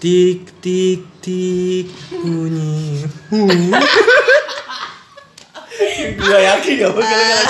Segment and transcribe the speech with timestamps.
[0.00, 3.04] Tik tik tik bunyi.
[6.16, 7.40] Gua yakin gak bakal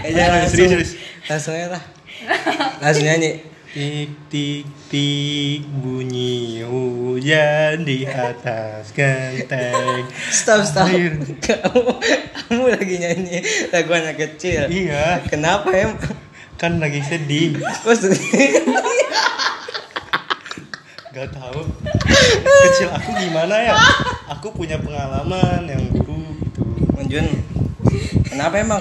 [0.00, 0.68] Eh, jangan Serius, langsung.
[0.68, 0.90] serius.
[1.24, 1.82] Langsung aja lah.
[2.80, 3.30] Langsung nyanyi.
[3.70, 10.04] Tik tik tik bunyi hujan di atas genteng.
[10.28, 10.90] Stop, stop.
[10.90, 11.16] Air.
[11.38, 11.80] Kamu,
[12.44, 13.38] kamu lagi nyanyi
[13.70, 14.68] lagu anak kecil.
[14.68, 15.96] Iya, Kenapa em?
[16.56, 17.56] kan lagi sedih.
[17.56, 18.68] Kok sedih?
[21.10, 21.66] Gak tahu.
[22.70, 23.74] Kecil aku gimana ya?
[24.30, 26.62] Aku punya pengalaman yang dulu gitu.
[26.94, 27.26] Manjun,
[28.30, 28.78] kenapa emang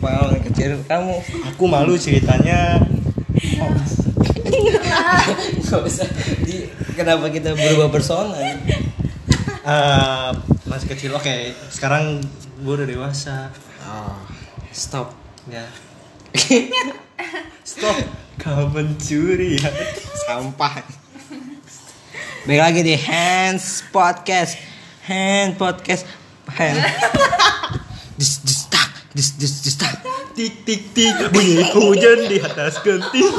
[0.00, 1.20] pengalaman kecil kamu?
[1.52, 2.80] Aku malu ceritanya.
[5.68, 6.08] Gak usah
[6.48, 6.64] di,
[6.96, 8.40] kenapa kita berubah persona?
[8.40, 10.30] Eh,
[10.64, 11.12] masih kecil.
[11.12, 12.24] Oke, sekarang
[12.64, 13.52] gue udah dewasa.
[13.84, 14.16] Oh,
[14.72, 15.12] stop.
[15.52, 15.68] Ya.
[17.68, 17.96] Stop.
[18.40, 19.70] Kau mencuri ya.
[20.24, 20.99] Sampah.
[22.40, 23.60] Baik lagi di Hands
[23.92, 24.56] Podcast.
[25.04, 26.08] Hand Podcast.
[26.48, 26.80] Hand.
[28.20, 29.96] Dis dis tak, dis dis dis tak.
[30.36, 33.32] Tik tik tik bunyi hujan di atas genting.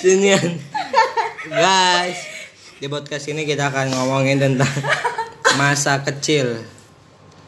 [0.00, 0.60] Sinian.
[1.48, 2.20] Guys,
[2.80, 4.72] di podcast ini kita akan ngomongin tentang
[5.56, 6.73] masa kecil.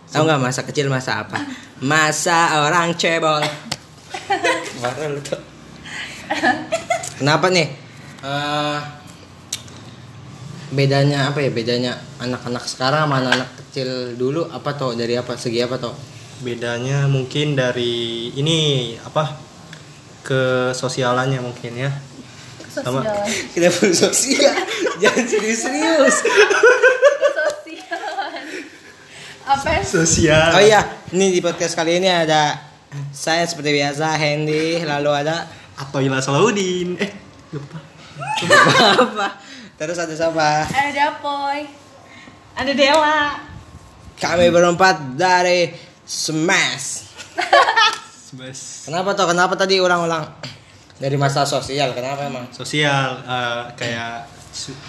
[0.07, 1.43] Tahu nggak masa kecil masa apa?
[1.83, 3.43] Masa orang cebol.
[4.79, 5.41] Marah lu tuh.
[7.19, 7.69] Kenapa nih?
[8.23, 8.79] Eh,
[10.71, 11.51] bedanya apa ya?
[11.51, 14.95] Bedanya anak-anak sekarang sama anak-anak kecil dulu apa toh?
[14.95, 15.35] Dari apa?
[15.35, 15.95] Segi apa toh?
[16.43, 19.37] Bedanya mungkin dari ini apa?
[20.23, 21.91] Ke sosialannya mungkin ya.
[22.77, 23.25] Sama Sosial.
[23.57, 24.55] Kita perlu sosial.
[25.01, 26.17] Jangan serius-serius.
[29.47, 29.63] Sosial.
[29.63, 29.83] Apa ya?
[29.87, 30.49] sosial.
[30.59, 30.81] Oh iya,
[31.15, 32.59] ini di podcast kali ini ada
[33.15, 35.47] saya seperti biasa Hendy, lalu ada
[35.79, 36.99] Atau Ila Salahuddin.
[36.99, 37.11] Eh,
[37.55, 37.79] lupa.
[39.07, 39.39] apa?
[39.79, 40.67] Terus ada siapa?
[40.67, 41.63] Ada Poy.
[42.59, 43.39] Ada Dela.
[44.19, 45.71] Kami berempat dari
[46.03, 47.07] Smash.
[48.37, 48.85] Mas.
[48.85, 49.31] Kenapa toh?
[49.31, 50.27] Kenapa tadi ulang-ulang?
[50.99, 52.51] Dari masa sosial, kenapa emang?
[52.51, 54.27] Sosial eh, kayak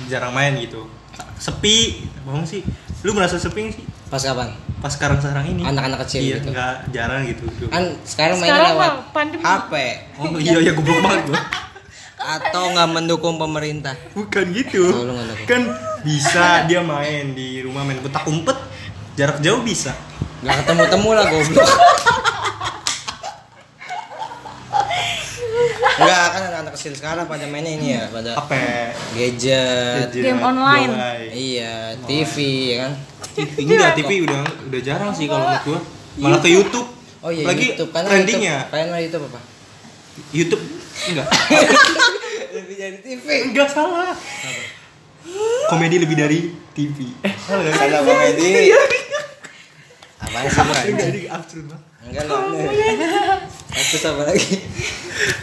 [0.10, 0.90] jarang main gitu.
[1.38, 2.66] Sepi, bohong sih.
[3.06, 3.97] Lu merasa sepi sih?
[4.08, 4.50] Pas kapan?
[4.80, 5.62] Pas sekarang-sekarang ini.
[5.68, 6.50] Anak-anak kecil iya, gitu.
[6.56, 7.44] Enggak jarang gitu.
[7.68, 9.44] Kan sekarang mainnya lewat pandemi.
[9.44, 9.74] HP
[10.18, 11.42] Oh iya iya goblok banget gua.
[12.40, 13.96] atau nggak mendukung pemerintah.
[14.16, 14.84] Bukan gitu.
[14.90, 15.44] Oh, nggak.
[15.46, 15.62] Kan
[16.08, 18.58] bisa dia main di rumah main petak umpet
[19.20, 19.92] jarak jauh bisa.
[20.46, 21.68] Gak ketemu-temu lah goblok.
[25.98, 28.52] Enggak kan anak-anak kecil sekarang pada mainnya ini ya, pada HP,
[29.18, 30.10] gadget.
[30.14, 30.94] Game online.
[31.34, 32.36] Iya, TV
[32.70, 32.94] ya kan.
[33.34, 35.80] TV enggak, TV udah udah jarang sih kalau menurut gua.
[36.18, 36.88] Malah ke YouTube.
[37.26, 38.70] Oh iya, Lagi YouTube kan trendingnya.
[38.70, 38.72] YouTube.
[38.74, 39.40] Kalian YouTube apa?
[40.30, 40.64] YouTube
[41.10, 41.28] enggak.
[42.58, 43.26] Lebih dari TV.
[43.50, 44.14] enggak salah.
[45.68, 46.40] Komedi lebih dari
[46.72, 46.98] TV.
[47.26, 47.74] Eh, salah nggak?
[47.76, 48.40] Karena komedi.
[48.40, 49.04] Sih lu, anjing?
[50.94, 51.84] Enggak, ini absurd banget.
[52.08, 53.57] Enggak lah.
[53.80, 54.48] Terus apa lagi?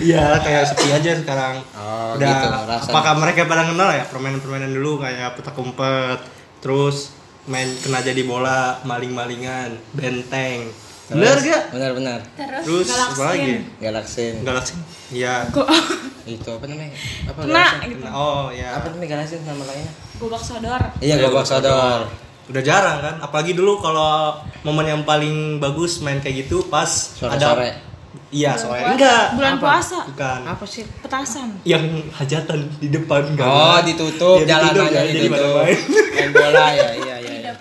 [0.00, 1.58] Iya, kayak sepi aja sekarang.
[1.74, 2.92] Oh, Udah, gitu rasanya.
[2.94, 6.18] apakah mereka pada kenal ya permainan-permainan dulu kayak petak umpet,
[6.58, 7.10] terus
[7.44, 10.70] main kena jadi bola, maling-malingan, benteng.
[11.04, 11.42] Bener Terus?
[11.44, 11.62] gak?
[11.70, 12.18] Benar benar.
[12.32, 13.52] Terus Terus apa lagi?
[13.76, 14.34] Galaksin.
[14.40, 14.78] Galaksin.
[15.10, 15.50] Iya.
[15.50, 15.66] Kok
[16.32, 16.94] Itu apa namanya?
[17.28, 17.88] Apa kena Galaksin?
[17.90, 18.02] gitu.
[18.08, 18.68] Oh ya.
[18.72, 19.92] Apa namanya Galaksin nama lainnya?
[20.16, 20.82] Gobak sodor.
[20.98, 22.00] Iya, Gobak Sodor.
[22.46, 23.14] Udah jarang kan?
[23.20, 27.36] Apalagi dulu kalau momen yang paling bagus main kayak gitu pas Sore-sore.
[27.36, 27.92] ada
[28.34, 28.90] Iya, puasa.
[28.90, 29.24] Enggak.
[29.38, 29.62] Bulan Apa?
[29.62, 29.98] puasa.
[30.10, 30.40] Bukan.
[30.42, 30.82] Apa sih?
[30.98, 31.48] Petasan.
[31.62, 33.46] Yang hajatan di depan kan.
[33.46, 35.78] Oh, ditutup ditutup, jalanannya jadi- jadi pada main.
[36.10, 37.32] Main bola ya, iya iya.
[37.46, 37.52] iya.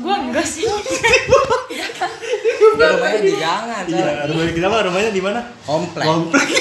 [0.00, 0.64] Gua enggak sih.
[2.72, 5.40] Rumahnya di jangan, Iya, rumahnya kita mah rumahnya di mana?
[5.62, 6.06] Komplek.
[6.06, 6.48] Komplek.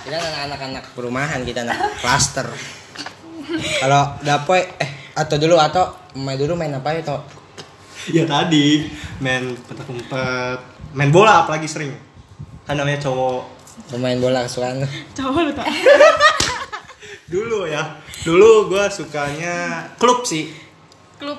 [0.00, 2.42] Kita kan anak-anak perumahan, kita anak klaster.
[3.78, 7.22] Kalau dapoy eh atau dulu atau main dulu main apa ya toh?
[8.10, 10.58] Ya tadi main petak umpet,
[10.90, 11.94] main bola apalagi sering.
[12.70, 13.42] Kan namanya cowok.
[13.90, 14.86] Pemain bola kesukaan.
[15.18, 15.66] Cowok lu tak.
[17.26, 17.98] Dulu ya.
[18.22, 20.54] Dulu gua sukanya klub sih.
[21.18, 21.34] Klub.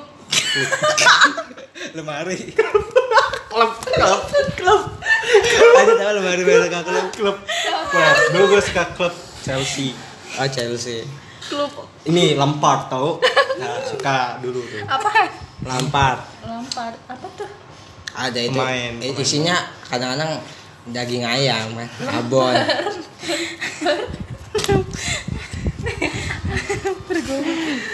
[1.95, 2.36] Lemari.
[3.48, 4.22] Klub, klub,
[4.60, 4.81] klub.
[5.80, 7.07] Ada tahu lemari merek klub.
[7.16, 7.38] Klub.
[7.48, 8.16] Klub.
[8.36, 9.16] Dulu gua suka klub
[9.48, 9.95] Chelsea.
[10.36, 11.07] Oh Chelsea.
[11.48, 11.72] Klub.
[12.12, 13.24] Ini Lampard tau?
[13.56, 14.84] Nah, suka dulu tuh.
[14.84, 15.31] Apa?
[15.63, 16.19] Lampard.
[16.44, 16.95] Lampard.
[17.07, 17.48] Apa tuh?
[18.19, 18.51] Ada itu.
[18.51, 19.24] Pemain, Eh, pemain.
[19.24, 19.56] Isinya
[19.88, 22.56] kadang-kadang daging ayam, abon.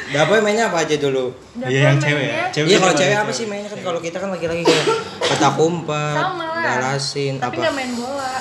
[0.10, 1.36] Dapoy mainnya apa aja dulu?
[1.60, 2.36] Iya yang cewek ya.
[2.50, 4.86] Cewek Iya kalau cewek apa sih mainnya kan kalau kita kan laki-laki kayak
[5.22, 8.34] petak umpet Sama galasin Tapi apa nggak main bola.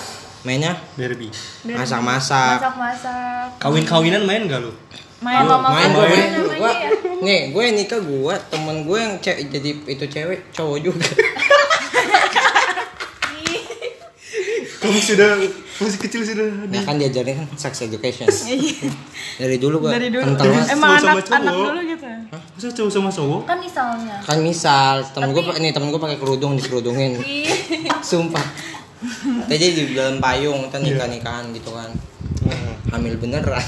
[0.43, 1.29] mainnya derby
[1.67, 2.63] Masak-masak.
[2.63, 3.59] Masak-masak.
[3.59, 4.73] kawin-kawinan main gak lu
[5.17, 6.91] Main mau main gue namanya gua ya.
[7.19, 11.09] nih gue nikah gue temen gue yang cewek jadi itu cewek cowok juga
[14.77, 15.31] kamu sudah
[15.77, 18.29] masih kecil sudah nah kan diajarin kan sex education.
[19.41, 20.25] Dari dulu gue Dari dulu.
[20.25, 21.67] kental Emang anak anak cowok.
[21.67, 22.09] dulu gitu.
[22.27, 23.41] masa cowok sama cowok?
[23.45, 24.17] Kan misalnya.
[24.21, 27.13] kan misal temen gue Tapi- nih temen gue pakai kerudung dikerudungin.
[27.19, 27.49] Ih.
[28.09, 28.45] sumpah.
[29.45, 31.91] Tadi di dalam payung kan nikah nikahan gitu kan.
[32.89, 33.61] Hamil beneran.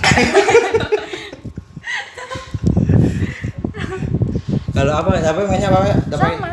[4.71, 5.11] Kalau apa?
[5.13, 6.51] Apa mainnya apa apa sama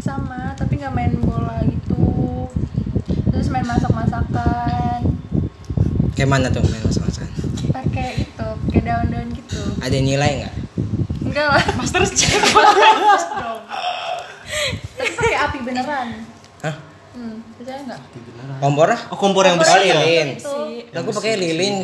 [0.00, 0.40] sama.
[0.54, 1.12] Tapi nggak main
[3.48, 5.00] terus main masak masakan
[6.12, 7.32] kayak mana tuh main masak-masakan?
[7.72, 9.60] Pakai itu pakai daun-daun gitu.
[9.80, 10.54] Ada nilai nggak?
[11.24, 11.64] Enggak lah.
[11.80, 12.44] Master Chef.
[14.92, 16.28] tapi pakai api beneran.
[16.60, 16.76] Hah?
[17.16, 18.00] Hmm percaya nggak?
[18.60, 19.96] Kompor ah oh kompor yang besar ya?
[19.96, 20.36] lilin.
[20.36, 20.52] Itu
[20.92, 21.76] Lah gue pakai lilin.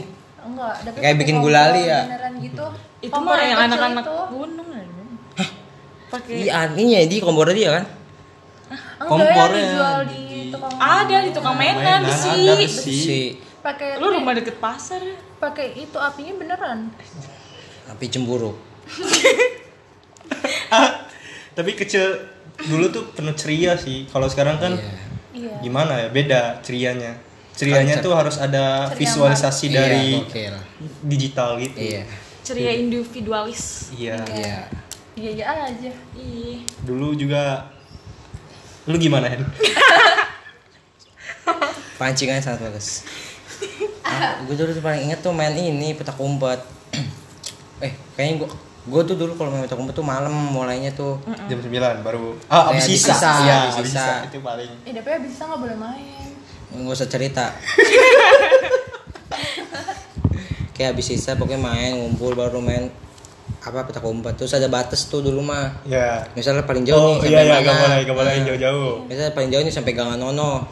[0.44, 2.00] Enggak tapi Kayak bikin gulali ya?
[2.04, 2.66] beneran gitu.
[3.00, 4.84] Itu Kompor mah yang anak-anak gunung ya.
[6.12, 7.84] Pakai iya ininya di kompor dia kan?
[8.68, 9.56] Enggak Kompornya.
[9.56, 12.30] yang dijual di di- tukang ada di tukang mainan Mainan, besi.
[12.30, 12.94] ada besi.
[12.94, 13.20] si
[13.60, 15.16] pakai Lu rumah deket pasar ya?
[15.36, 16.88] pakai itu apinya beneran.
[17.84, 18.56] Api cemburu.
[21.54, 22.04] Tapi kecil
[22.66, 24.08] dulu tuh penuh ceria sih.
[24.08, 24.94] Kalau sekarang kan Iya.
[25.34, 25.54] iya.
[25.60, 26.08] gimana ya?
[26.08, 27.14] Beda cerianya.
[27.54, 30.54] Cerianya tuh harus ada Ceria visualisasi Iya, dari gokil.
[31.06, 31.76] digital gitu.
[31.78, 32.02] Iya.
[32.42, 33.94] Ceria individualis.
[33.94, 34.18] iya.
[34.26, 34.58] Iya.
[35.14, 35.30] Iya.
[35.38, 35.92] Iya aja.
[36.18, 36.66] Ih.
[36.82, 37.70] dulu juga
[38.84, 39.40] lu gimana Hen?
[41.94, 43.02] pancingan sangat bagus.
[44.02, 46.60] Ah, gue dulu tuh paling inget tuh main ini petak umpet
[47.84, 48.48] eh kayaknya gue
[48.84, 51.70] gue tuh dulu kalau main petak umpet tuh malam mulainya tuh jam 9
[52.00, 53.14] baru ah abis abis sisa.
[53.14, 54.04] sisa, iya abis abis sisa.
[54.04, 54.70] sisa itu paling.
[54.84, 56.28] Eh tapi abis itu nggak boleh main.
[56.74, 57.46] Nggak usah cerita.
[60.74, 62.90] Kayak habis sisa pokoknya main ngumpul baru main
[63.64, 65.70] apa petak umpet terus ada batas tuh dulu mah.
[65.86, 67.64] Ya misalnya paling jauh oh nih iya sampai iya mana?
[67.64, 68.92] gak boleh gak boleh Nah, jauh-jauh.
[69.06, 70.66] misalnya paling jauh nih sampai gangan nono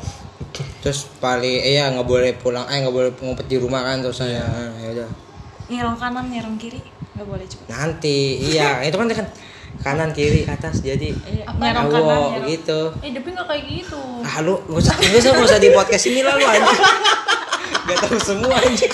[0.80, 4.18] terus paling eh ya nggak boleh pulang eh nggak boleh ngumpet di rumah kan terus
[4.18, 5.10] saya nah, ya udah.
[5.66, 6.82] Nyerong kanan, nyerong kiri.
[7.12, 7.66] Gak boleh cepet.
[7.68, 9.26] nanti iya itu kan kan
[9.80, 11.60] kanan kiri atas jadi Iya, Apa?
[11.60, 12.48] nyerong Awo, kanan, nyerong.
[12.50, 12.80] gitu.
[13.00, 14.00] Eh tapi nggak kayak gitu.
[14.20, 16.80] Ah lu gak usah gak usah, gak usah di podcast ini lah lu anjing.
[17.82, 18.92] Gak tahu semua anjing.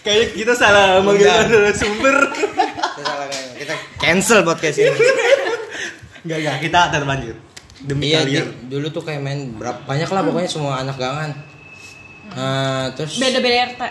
[0.00, 1.28] Kayaknya kita salah manggil
[1.76, 2.16] sumber.
[2.32, 2.64] Kita
[3.04, 4.88] salah kita cancel podcast ini.
[6.20, 7.36] Enggak, enggak, kita tetap lanjut
[7.82, 11.32] Demi iya kalian di- dulu tuh kayak main berapa banyak lah pokoknya semua anak gangan
[12.30, 13.82] Nah, terus Beda-beda RT.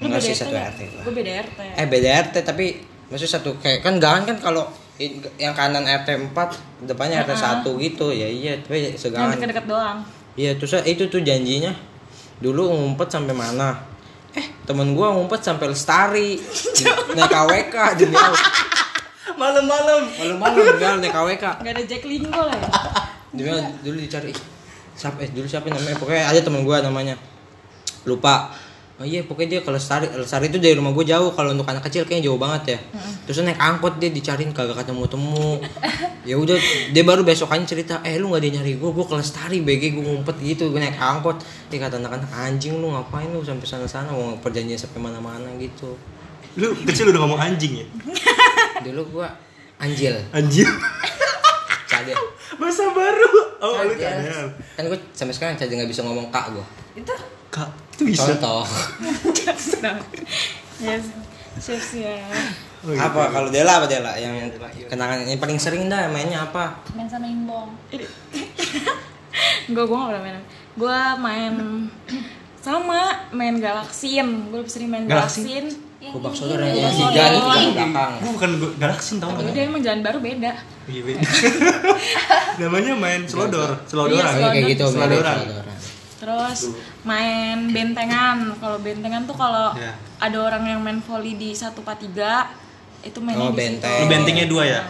[0.00, 0.56] Lu Enggak beda sih, satu?
[0.56, 1.02] RT gua.
[1.04, 1.58] Gue beda RT.
[1.74, 2.66] eh beda RT tapi
[3.06, 4.64] maksudnya satu kayak kan gangan kan kalau
[5.36, 9.98] yang kanan RT 4 depannya RT 1 gitu ya iya tapi Yang segangan deket-deket doang.
[10.34, 11.70] iya terus itu tuh janjinya
[12.38, 13.84] dulu ngumpet sampai mana
[14.30, 16.38] eh temen gua ngumpet sampai lestari
[17.10, 18.38] naik KWK demi Allah
[19.38, 20.00] Malam-malam.
[20.18, 22.68] Malam-malam enggak naik KWK Gak ada Jack Lingo lah ya.
[23.54, 24.34] Allah, dulu dicari.
[24.34, 24.40] "Ih,
[24.98, 25.94] siapa eh dulu siapa namanya?
[25.94, 27.14] Pokoknya ada temen gua namanya.
[28.02, 28.50] Lupa.
[28.98, 31.30] Oh iya pokoknya dia kalau lestari lestari itu dari rumah gue jauh.
[31.30, 32.78] Kalau untuk anak kecil kayaknya jauh banget ya.
[33.30, 35.62] Terus naik angkot dia dicariin kagak ketemu temu
[36.26, 36.58] ya udah
[36.90, 40.02] dia baru besokannya cerita eh lu nggak dia nyari gue gue ke lestari BG gue
[40.02, 41.38] ngumpet gitu gue naik angkot.
[41.70, 45.94] Dia kata anak-anak anjing lu ngapain lu sampai sana sana mau perjanjian sampai mana-mana gitu.
[46.58, 47.86] Lu kecil udah ngomong anjing ya?
[48.80, 49.28] dulu gua
[49.76, 50.66] anjil Anjir
[51.86, 52.18] cadel
[52.56, 54.18] Masa baru Oh lu Cadel.
[54.20, 57.14] cadel kan gue sampai sekarang cadel nggak bisa ngomong kak gue itu
[57.48, 58.62] Kak, itu bisa contoh
[60.78, 61.10] Yes.
[61.58, 62.22] Siap siap.
[62.80, 63.02] Oh, gitu.
[63.02, 64.46] apa kalau Dela apa Dela yang
[64.86, 67.74] kenangan yang paling sering dah mainnya apa main sama Imbong
[69.68, 70.38] Gue gue gak pernah main.
[70.74, 71.54] Gue main
[72.58, 74.48] sama main galaksin.
[74.48, 75.87] Gue lebih sering main Galaksin?
[75.98, 79.82] Gue saudara ini, yang ini, tiga itu kan belakang Gua bukan galaksin tau dia emang
[79.82, 80.52] jalan baru beda.
[80.86, 81.20] Iya, beda.
[82.60, 84.24] Namanya main selodor, Iya, selodoran.
[84.24, 85.36] Oh, iya, kayak gitu Selodoran.
[86.18, 86.58] Terus
[87.02, 88.36] main bentengan.
[88.56, 89.92] Kalau bentengan tuh kalau Ya.
[90.18, 92.54] ada orang yang main volley di 143
[93.00, 93.60] itu mainnya Oh, di situ.
[93.60, 93.98] benteng.
[93.98, 94.82] Lu bentengnya dua ya?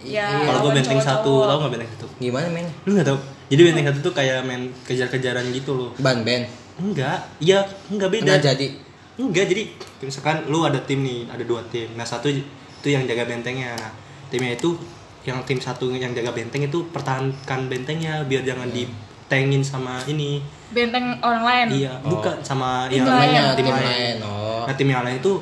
[0.00, 2.06] Ya, Kalau gua lawan benteng satu, tau gak benteng satu?
[2.16, 3.18] gimana mainnya Lu gak tau?
[3.46, 5.90] Jadi benteng satu tuh kayak main kejar-kejaran gitu loh.
[5.98, 8.24] ban ben Enggak, iya, enggak beda.
[8.26, 8.66] nggak jadi
[9.16, 9.72] Enggak, jadi
[10.04, 11.88] misalkan lu ada tim nih, ada dua tim.
[11.96, 13.72] Nah, satu itu yang jaga bentengnya.
[13.72, 13.92] Nah,
[14.28, 14.76] timnya itu
[15.24, 20.44] yang tim satu yang jaga benteng itu pertahankan bentengnya biar jangan ditengin sama ini.
[20.68, 21.66] Benteng orang lain.
[21.80, 23.56] Iya, bukan sama Tim yang lain.
[23.56, 23.86] tim tim lain.
[23.88, 25.32] lain oh Nah, tim yang lain itu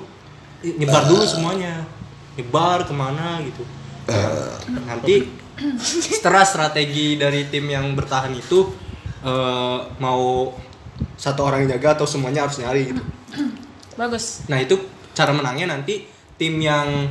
[0.78, 1.82] nyebar dulu semuanya.
[2.38, 3.66] Nyebar ke mana gitu.
[4.86, 5.26] Nanti
[6.14, 8.70] setelah strategi dari tim yang bertahan itu
[9.26, 10.54] eh, mau
[11.18, 13.02] satu orang yang jaga atau semuanya harus nyari gitu
[13.94, 14.42] Bagus.
[14.46, 14.74] nah itu
[15.10, 17.06] cara menangnya nanti tim yang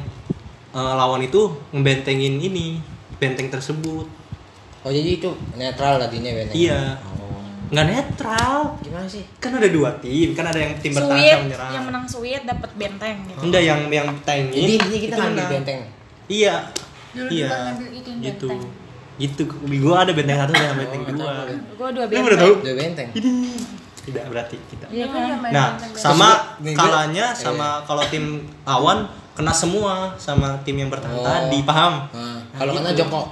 [0.70, 2.80] eh, lawan itu membentengin ini
[3.16, 4.08] benteng tersebut
[4.80, 6.60] Oh jadi itu netral tadinya benteng.
[6.60, 7.00] Iya.
[7.10, 7.40] Oh.
[7.70, 9.24] nggak netral Gimana sih?
[9.40, 12.70] kan ada dua tim kan ada yang tim bertahan sama menyerang yang menang sweet dapat
[12.76, 13.40] benteng gitu.
[13.42, 15.52] enggak yang yang tengin Jadi intinya kita ngambil menang.
[15.56, 15.80] benteng.
[16.28, 16.56] iya
[17.14, 17.48] Dulu iya
[17.90, 18.60] gitu benteng.
[19.16, 19.42] gitu
[19.80, 21.34] gua ada benteng satu dan benteng Oh, dua.
[21.72, 22.24] Gue dua lu benteng.
[22.28, 23.08] udah tahu Dua benteng.
[24.04, 26.30] Tidak berarti kita nggak main nah sama
[26.72, 27.36] kalanya iya.
[27.36, 28.26] sama kalau tim
[28.62, 31.26] lawan kena semua sama tim yang bertahan Oh.
[31.26, 32.80] tadi paham Nah, kalau Gitu.
[32.80, 33.28] kena jongkok.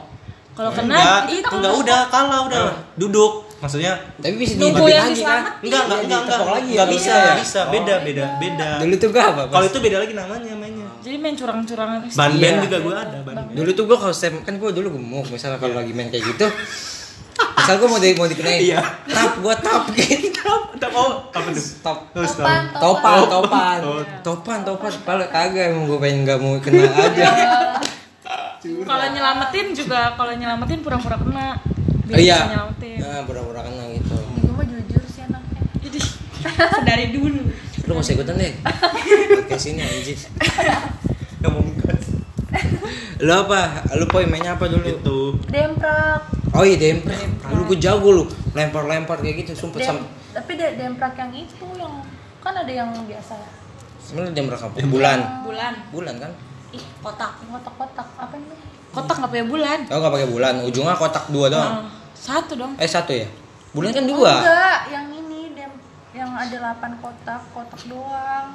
[0.52, 2.62] Kalau enggak kena itu itu enggak udah kalah udah
[2.96, 5.42] duduk maksudnya Tapi bisa Nunggu yang lagi kan?
[5.62, 7.34] enggak enggak Iya, enggak enggak lagi ya, enggak bisa bisa ya?
[7.38, 9.42] bisa beda beda beda Dulu tuh gua apa?
[9.48, 12.00] kalau itu beda lagi namanya mainnya Jadi main curang-curangan.
[12.10, 12.42] ban Iya.
[12.42, 15.58] band juga gua ada ban band dulu tuh gua kalau kan gua dulu gemuk misalnya
[15.58, 16.48] kalau lagi main kayak gitu
[17.54, 18.80] misal gua mau di mau dikenain Iya.
[19.06, 22.42] tap gua tap gitu Tap oh apa tuh top Oh, stop.
[22.42, 24.02] Topan, topan topan Oh.
[24.22, 27.28] topan topan pala kagak emang gua pengen nggak mau kena aja
[28.62, 31.58] Kalau nyelamatin juga kalau nyelamatin pura-pura kena.
[32.04, 32.98] Biar oh iya bisa nyelamatin.
[33.00, 35.62] nah pura-pura kena gitu gue mah jujur sih anaknya.
[35.80, 36.00] Jadi
[36.88, 37.42] dari dulu.
[37.82, 38.54] lu usah ikutan deh
[39.32, 40.18] podcast ini anjir
[41.40, 42.06] Nggak mau gas.
[43.20, 43.60] lu apa
[43.92, 46.22] lu poin mainnya apa dulu itu Demprak.
[46.52, 49.98] Oh iya demprak lu gua jago lu lempar lempar kayak gitu sumpah Dem, sam
[50.32, 51.94] tapi de demprak yang itu yang
[52.40, 53.50] kan ada yang biasa ya.
[54.02, 55.74] Sebenarnya demprak apa bulan Bulan.
[55.90, 56.32] bulan kan
[56.72, 57.36] Ih, kotak.
[57.44, 58.56] Kotak-kotak apa ini?
[58.90, 59.80] Kotak nggak punya bulan.
[59.86, 62.72] oh gak pakai bulan ujungnya kotak dua doang Ah, satu dong.
[62.76, 63.28] eh satu ya
[63.72, 65.72] bulan kan dua Enggak, yang ini dem
[66.12, 68.52] yang ada 8 kotak, kotak doang.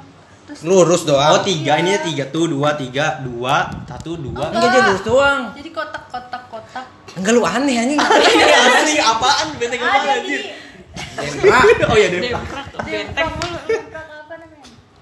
[0.47, 1.35] Terus lurus doang.
[1.35, 1.75] Oh tiga.
[1.83, 2.23] Ini ya tiga.
[2.31, 3.19] Tuh dua tiga.
[3.19, 3.67] Dua.
[3.83, 4.47] Satu dua.
[4.47, 4.71] Enggak.
[4.71, 5.41] Dia lurus doang.
[5.51, 6.85] Jadi kotak-kotak kotak.
[7.19, 7.99] enggak lu aneh anjing.
[7.99, 8.95] Iya, ini?
[9.03, 9.47] Apaan?
[9.59, 10.41] Benteng di anjir?
[10.97, 11.63] Demprak.
[11.91, 13.29] Oh iya Demprak, benteng.
[13.37, 13.59] mulu.
[13.59, 14.01] apa?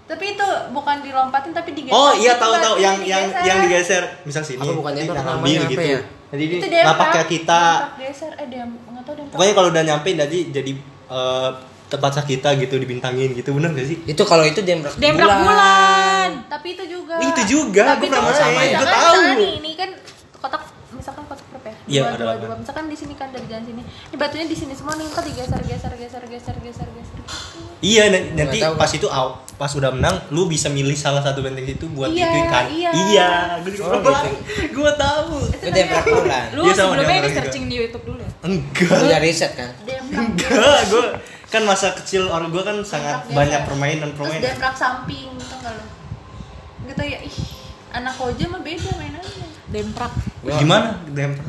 [0.06, 1.98] Tapi itu bukan dilompatin tapi digeser.
[1.98, 2.76] oh iya gitu tahu tahu.
[2.78, 4.04] Yang yang yang digeser.
[4.22, 4.62] Misal sini.
[4.62, 5.82] Apa bukan demprak, namanya ambil apa gitu.
[5.82, 6.00] ya?
[6.26, 7.62] jadi Itu ini lapak kayak kita.
[8.02, 9.34] Geser eh dem enggak tahu demprak.
[9.38, 10.72] pokoknya kalau udah nyampe jadi jadi
[11.10, 11.50] eh,
[11.88, 16.30] tempat kita gitu dibintangin gitu bener gak sih itu kalau itu demprak Demprak bulan.
[16.48, 17.16] Tapi itu juga.
[17.18, 19.14] Itu juga, Tapi gua pernah itu main, misalkan- gua tahu.
[19.16, 19.90] misalkan nih, ini kan
[20.36, 20.62] kotak
[20.92, 21.76] misalkan kotak berapa ya?
[21.86, 22.42] Iya, dua, ada dua, delapan.
[22.44, 22.56] dua.
[22.58, 23.82] Misalkan di sini kan dari jalan sini.
[23.86, 27.20] Ini batunya di sini semua nih, ntar digeser, geser, geser, geser, geser, geser
[27.82, 28.74] iya nanti tahu.
[28.76, 32.26] pas itu aw- pas udah menang lu bisa milih salah satu benteng itu buat Iya,
[32.26, 32.90] itu kan iya.
[32.90, 33.30] iya
[33.62, 34.32] gue Oh, gitu.
[34.74, 37.36] gue tahu itu demprak bulan Lu sama sebelumnya juga.
[37.38, 38.30] searching di YouTube dulu ya?
[38.42, 41.06] enggak lu nyari riset kan enggak gue
[41.56, 43.68] kan masa kecil orang gue kan sangat Demprak banyak geser.
[43.68, 45.86] permainan Terus demprak samping, gak lo?
[46.86, 47.38] Gitu ya, ih
[47.92, 49.48] anak koja mah beda mainannya.
[49.68, 50.12] Demprak.
[50.40, 51.48] Gua- gimana demprak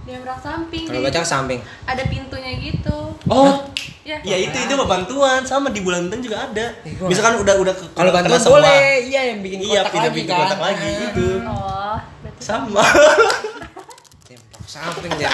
[0.00, 0.84] Demprak samping.
[0.84, 3.12] kalau baca samping ada pintunya gitu.
[3.26, 3.60] oh
[4.00, 4.16] Ya.
[4.24, 7.92] ya itu itu bantuan sama di bulan benteng juga ada Eh, misalkan udah udah ke-
[7.92, 10.96] kalau bantuan semua, boleh iya yang bikin iya kotak lagi pindah kan kotak lagi Ah.
[11.04, 11.96] gitu Oh,
[12.40, 12.84] sama
[14.24, 15.28] demprak samping dia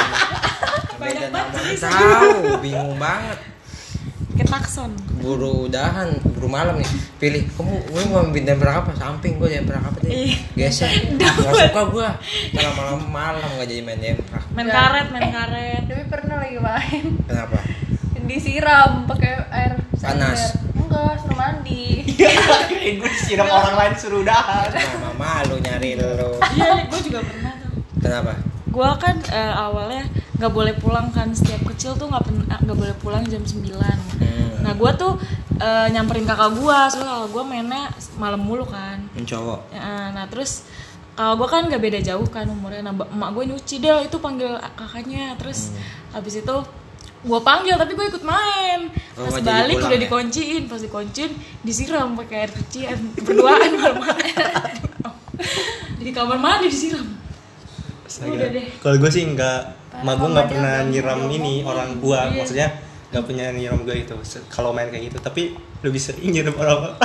[0.98, 3.38] beda nama tahu bingung banget
[4.34, 4.90] Kayak takson.
[5.16, 6.90] buru udahan buru malam nih.
[7.16, 10.36] Pilih kamu gue mau ambil demprak apa samping gue demprak apa deh Iya.
[10.58, 10.90] geser.
[11.14, 12.08] Nggak suka gue
[12.52, 15.82] malam malam malam nggak jadi main demprak Main karet, main karet.
[15.84, 17.04] Tapi pernah lagi main.
[17.24, 17.58] Kenapa?
[18.20, 20.56] Disiram pakai air Panas.
[20.74, 22.02] Enggak, suruh mandi.
[22.98, 24.68] gue disiram orang lain suruh udahan.
[24.98, 27.80] Mama malu nyari lo Iya, gue juga pernah tuh.
[27.98, 28.32] kenapa
[28.74, 30.02] Gue kan eh, awalnya
[30.42, 31.30] nggak boleh pulang kan.
[31.30, 33.62] Setiap kecil tuh nggak pernah nggak boleh pulang jam 9
[34.14, 34.66] Hmm.
[34.66, 35.14] Nah gue tuh
[35.62, 37.84] eh, nyamperin kakak gue, soalnya kakak gue mainnya
[38.18, 38.98] malam mulu kan.
[39.14, 40.66] mencowok Ya, nah terus
[41.14, 42.82] kalau gue kan gak beda jauh kan umurnya.
[42.90, 44.10] Nah emak gue nyuci deh.
[44.10, 45.38] Itu panggil kakaknya.
[45.38, 45.70] Terus
[46.10, 46.56] habis itu
[47.24, 48.90] gue panggil tapi gue ikut main.
[49.14, 50.02] Oh, pas nggak balik udah ya?
[50.10, 51.30] dikunciin pas dikunciin
[51.62, 55.14] disiram pakai air cucian berduaan malam-malam
[56.02, 57.06] di kamar mandi disiram
[58.80, 59.60] Kalau gue sih enggak,
[60.00, 62.36] mak gue nggak Mama pernah nyiram nggak ini orang gua, Iya.
[62.36, 62.68] maksudnya
[63.10, 64.14] nggak punya nyiram gue itu.
[64.48, 66.96] Kalau main kayak gitu, tapi lebih sering nyiram orang orang.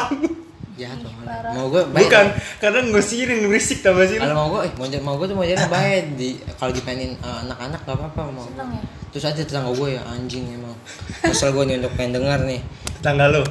[0.79, 1.51] jahat loh Parah.
[1.51, 2.25] mau gue baik Bukan,
[2.63, 4.15] karena ngusirin berisik tau gak sih?
[4.15, 7.37] kalau mau gue eh, mau mau gue tuh mau jadi baik di kalau dipainin eh,
[7.43, 8.79] anak-anak gak apa-apa mau ya?
[9.11, 10.71] terus ada tetangga gue ya anjing emang
[11.19, 12.63] kesel gue nih untuk pengen denger nih
[12.95, 13.43] Tetangga lu.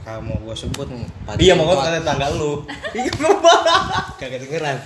[0.00, 2.64] Kalau mau gue sebut nih Pak Iya, mau kata tetangga lu.
[2.96, 3.36] Iya, mau
[4.16, 4.76] kagak dengeran.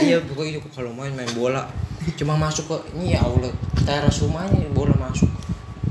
[0.00, 1.64] Iya pokoknya kalau main main bola.
[2.14, 3.48] Cuma masuk ke ini ya Allah
[3.80, 5.28] teras rumahnya bola masuk.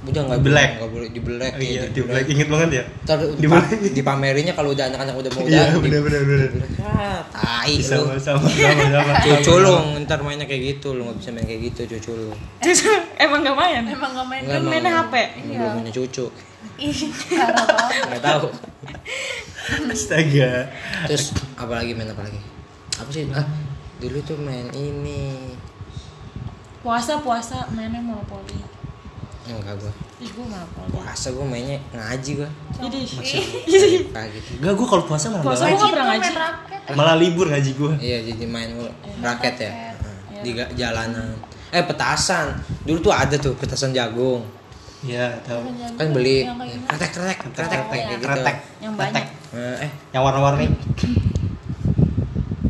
[0.03, 0.69] Udah nggak Black.
[0.77, 2.83] nggak boleh di black Oh, ya, iya, di black inget banget ya.
[3.03, 3.72] Ntar Di di black.
[3.95, 6.50] dipamerinnya kalau udah anak-anak udah mau Iya, udah bener bener bener.
[6.83, 7.88] ah tai lu.
[7.88, 11.81] Sama sama sama cucu lu ntar mainnya kayak gitu lu nggak bisa main kayak gitu
[11.89, 12.12] cucu.
[12.12, 12.29] lu
[13.17, 13.81] emang gak main?
[13.88, 14.41] Emang gak main.
[14.43, 15.13] Nggak, kan mainnya HP
[15.50, 16.25] belum punya cucu.
[16.27, 18.48] parah banget nggak tahu.
[19.92, 20.68] Astaga.
[21.08, 22.42] terus apa lagi main apa lagi?
[23.00, 23.30] Apa sih?
[23.32, 23.48] Ah
[24.03, 25.56] dulu tuh main ini.
[26.84, 28.60] Puasa puasa mainnya monopoli
[29.44, 29.92] enggak gua.
[30.24, 32.50] Ih gue monopoli puasa gua mainnya ngaji gua.
[32.80, 33.00] Jadi.
[34.12, 36.32] Pagi Enggak gua kalau puasa malah Puasa gua pernah ngaji.
[36.96, 37.94] Malah libur ngaji gua.
[38.00, 38.92] iya jadi main mulu.
[39.24, 39.72] Raket ya?
[39.72, 40.44] Heeh.
[40.44, 41.39] di jalanan.
[41.72, 42.56] Eh petasan.
[42.84, 44.44] Dulu tuh ada tuh petasan jagung
[45.03, 45.67] Iya, tahu.
[46.00, 46.48] kan beli
[46.88, 48.25] kretek kretek kretek Kretek, kayak gitu.
[48.25, 48.55] Kretek.
[48.79, 49.25] yang banyak.
[49.51, 49.91] Eh, eh.
[50.15, 50.65] Yang warna-warni.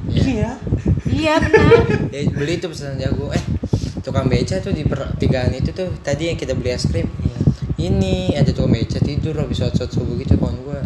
[0.09, 0.51] Iya.
[1.05, 1.35] iya.
[1.37, 1.81] Benar.
[2.13, 3.41] Ya, beli tuh petasan jagung eh
[4.01, 7.09] tukang beca tuh di pertigaan itu tuh tadi yang kita beli es krim.
[7.73, 10.81] Ini ada tukang beca tidur habis sholat subuh gitu kawan gua.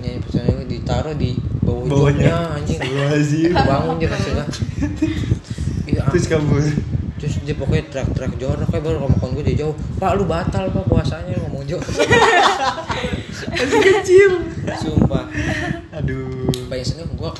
[0.00, 2.24] Ini petasan jagung ditaruh di bawah Bawahnya.
[2.24, 4.44] joknya anjing bangun dia maksudnya
[5.90, 6.10] Iya, ah.
[6.10, 6.62] Terus kabur.
[7.46, 9.74] Dia pokoknya teriak-teriak jorok kayak baru ngomong gue dia jauh.
[10.02, 11.86] Pak lu batal pak puasanya lu ngomong jorok
[13.54, 14.30] Masih kecil.
[14.82, 15.30] sumpah.
[15.94, 16.50] Aduh.
[16.66, 17.30] biasanya gue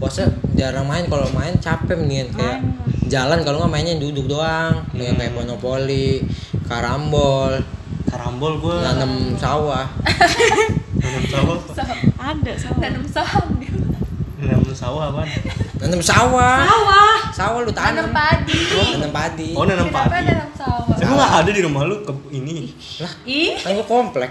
[0.00, 2.58] puasa jarang main kalau main capek mendingan kayak
[3.06, 4.80] jalan kalau nggak mainnya duduk doang.
[4.96, 6.24] Kayak kayak monopoli
[6.64, 7.60] karambol.
[8.08, 8.80] Karambol gua.
[8.80, 9.86] Nanam sawah.
[10.96, 11.58] Nanam sawah.
[12.24, 13.53] ada sama nanam dia
[14.44, 15.28] Nanam sawah apaan?
[15.80, 16.56] nanam sawah.
[16.64, 17.16] Sawah.
[17.32, 18.58] Sawah lu nanam tanam padi
[18.94, 19.48] nanam padi.
[19.56, 20.28] Oh, nanam kenapa padi.
[20.28, 20.94] nanam sawah?
[21.00, 22.72] Emang nggak ada di rumah lu ke ini?
[23.00, 23.56] lah ih.
[23.58, 24.30] kan komplek.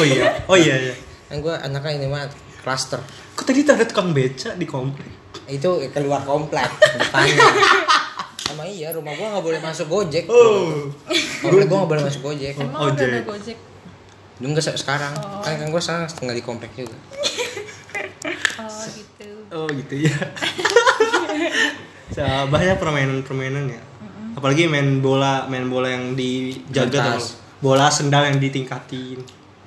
[0.00, 0.24] Oh iya.
[0.48, 0.94] Oh iya iya.
[1.28, 2.24] kan gue anaknya ini mah
[2.62, 3.00] klaster
[3.34, 5.08] Kok tadi ada tukang beca di komplek?
[5.44, 6.64] itu keluar komplek
[6.96, 7.36] depannya
[8.48, 10.88] sama iya rumah gua nggak boleh masuk gojek Oh.
[11.44, 12.54] komplek gua nggak boleh masuk gojek.
[12.56, 12.96] Emang Ojek.
[12.96, 13.58] udah ada gojek.
[14.40, 15.12] Belum sekarang.
[15.40, 16.96] Kan kan gua sekarang tinggal di komplek juga.
[18.60, 20.14] Oh gitu Oh gitu ya.
[22.50, 23.82] Banyak permainan-permainan ya.
[24.34, 27.22] Apalagi main bola, main bola yang dijaga lu.
[27.62, 29.22] Bola sendal yang ditingkatin.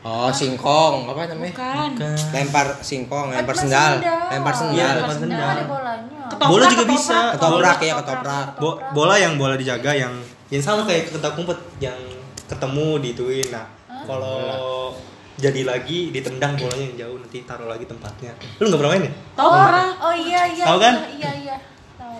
[0.08, 4.32] oh singkong apa namanya bukan lempar singkong lempar sendal sendal.
[4.32, 5.52] lempar Iya, sendal lempar sendal sendal.
[5.52, 6.95] ada bolanya Ketoprak, bola juga ketoprak.
[6.95, 7.19] bisa.
[7.36, 10.13] ketoprak ya ketoprak Bo- bola yang bola dijaga yang
[10.47, 11.36] yang sama kayak ketak
[11.84, 12.00] yang
[12.47, 13.47] ketemu dituin.
[13.52, 13.67] Nah,
[14.08, 14.95] kalau
[15.38, 18.34] jadi lagi ditendang bolanya yang jauh nanti taruh lagi tempatnya.
[18.58, 19.12] Lu nggak pernah main ya?
[19.34, 20.93] tau pernah oh iya iya Tahu kan?
[20.95, 21.56] iya iya, iya.
[21.95, 22.17] tahu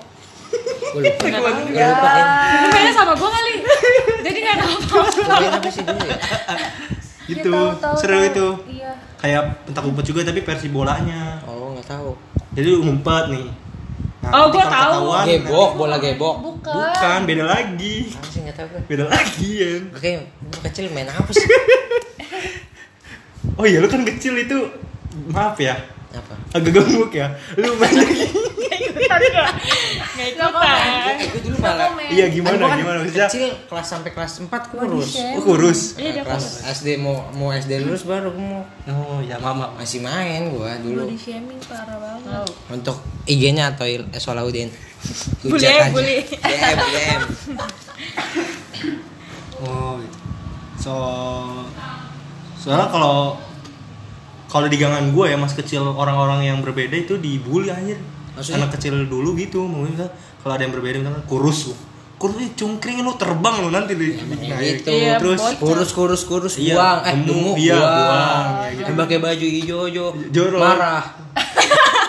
[0.94, 1.52] gua lupa gua
[1.84, 2.26] lupa kan
[2.56, 3.54] Lu mainnya sama gue kali
[4.22, 5.02] jadi nggak tahu Gua
[5.34, 6.18] main apa sih dulu ya
[7.28, 7.52] Gitu.
[7.52, 8.48] Iya, tahu, Seru itu.
[8.72, 11.44] iya Kayak pentak umpet juga tapi versi bolanya.
[11.44, 12.16] oh nggak tahu
[12.54, 13.48] Jadi lu ngumpet nih.
[14.20, 14.72] Nah, Oh, kalau tahu.
[15.04, 18.12] ketahuan, gebok bola gebok bukan Bukan, beda lagi.
[18.14, 19.72] apa sih nggak tahu gua Beda lagi ya.
[19.90, 21.44] oke gua kecil main apa sih
[23.58, 24.58] Oh iya, lu kan kecil itu
[25.28, 25.74] maaf ya.
[26.08, 27.34] apa Agak gemuk ya.
[27.56, 28.26] Lu main lagi.
[28.58, 29.50] nggak ikutan gak
[30.14, 31.90] nggak ikutan dulu malah.
[32.08, 33.26] Iya, gimana kan gimana bisa?
[33.28, 35.80] kecil kelas sampai kelas 4 kurus Oh, kurus.
[35.96, 39.74] iya kelas SD mau mau SD lulus baru mau Oh, ya mama.
[39.74, 44.70] masih main gua dulu body shaming parah banget untuk IG-nya atau eh, Solahuddin
[45.44, 46.18] Bully bully.
[46.26, 47.22] DM DM
[49.60, 50.18] Oh, gitu.
[50.78, 50.94] So
[52.58, 53.38] Soalnya kalau
[54.48, 58.00] kalau di gangan gue ya mas kecil orang-orang yang berbeda itu dibully anjir.
[58.34, 58.64] Maksudnya?
[58.64, 59.98] Anak kecil dulu gitu, mungkin
[60.44, 61.76] kalau ada yang berbeda misalkan kurus lu.
[62.18, 64.90] Kurus nih cungkring lu terbang lu nanti di nah, gitu.
[64.90, 65.60] Iya, terus bocah.
[65.62, 68.92] kurus kurus kurus Iya, buang eh gemuk, iya, buang, buang, ya gitu.
[68.98, 70.08] Pakai baju hijau hijau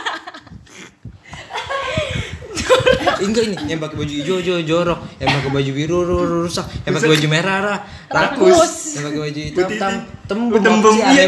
[2.69, 3.19] Jorok.
[3.25, 6.43] marah Enggak ini yang pakai baju hijau hijau jorok, yang pakai baju biru ru- ru-
[6.45, 9.93] rusak, yang pakai baju merah rah, rakus, yang pakai baju hitam tam
[10.27, 11.25] tembem tembem iya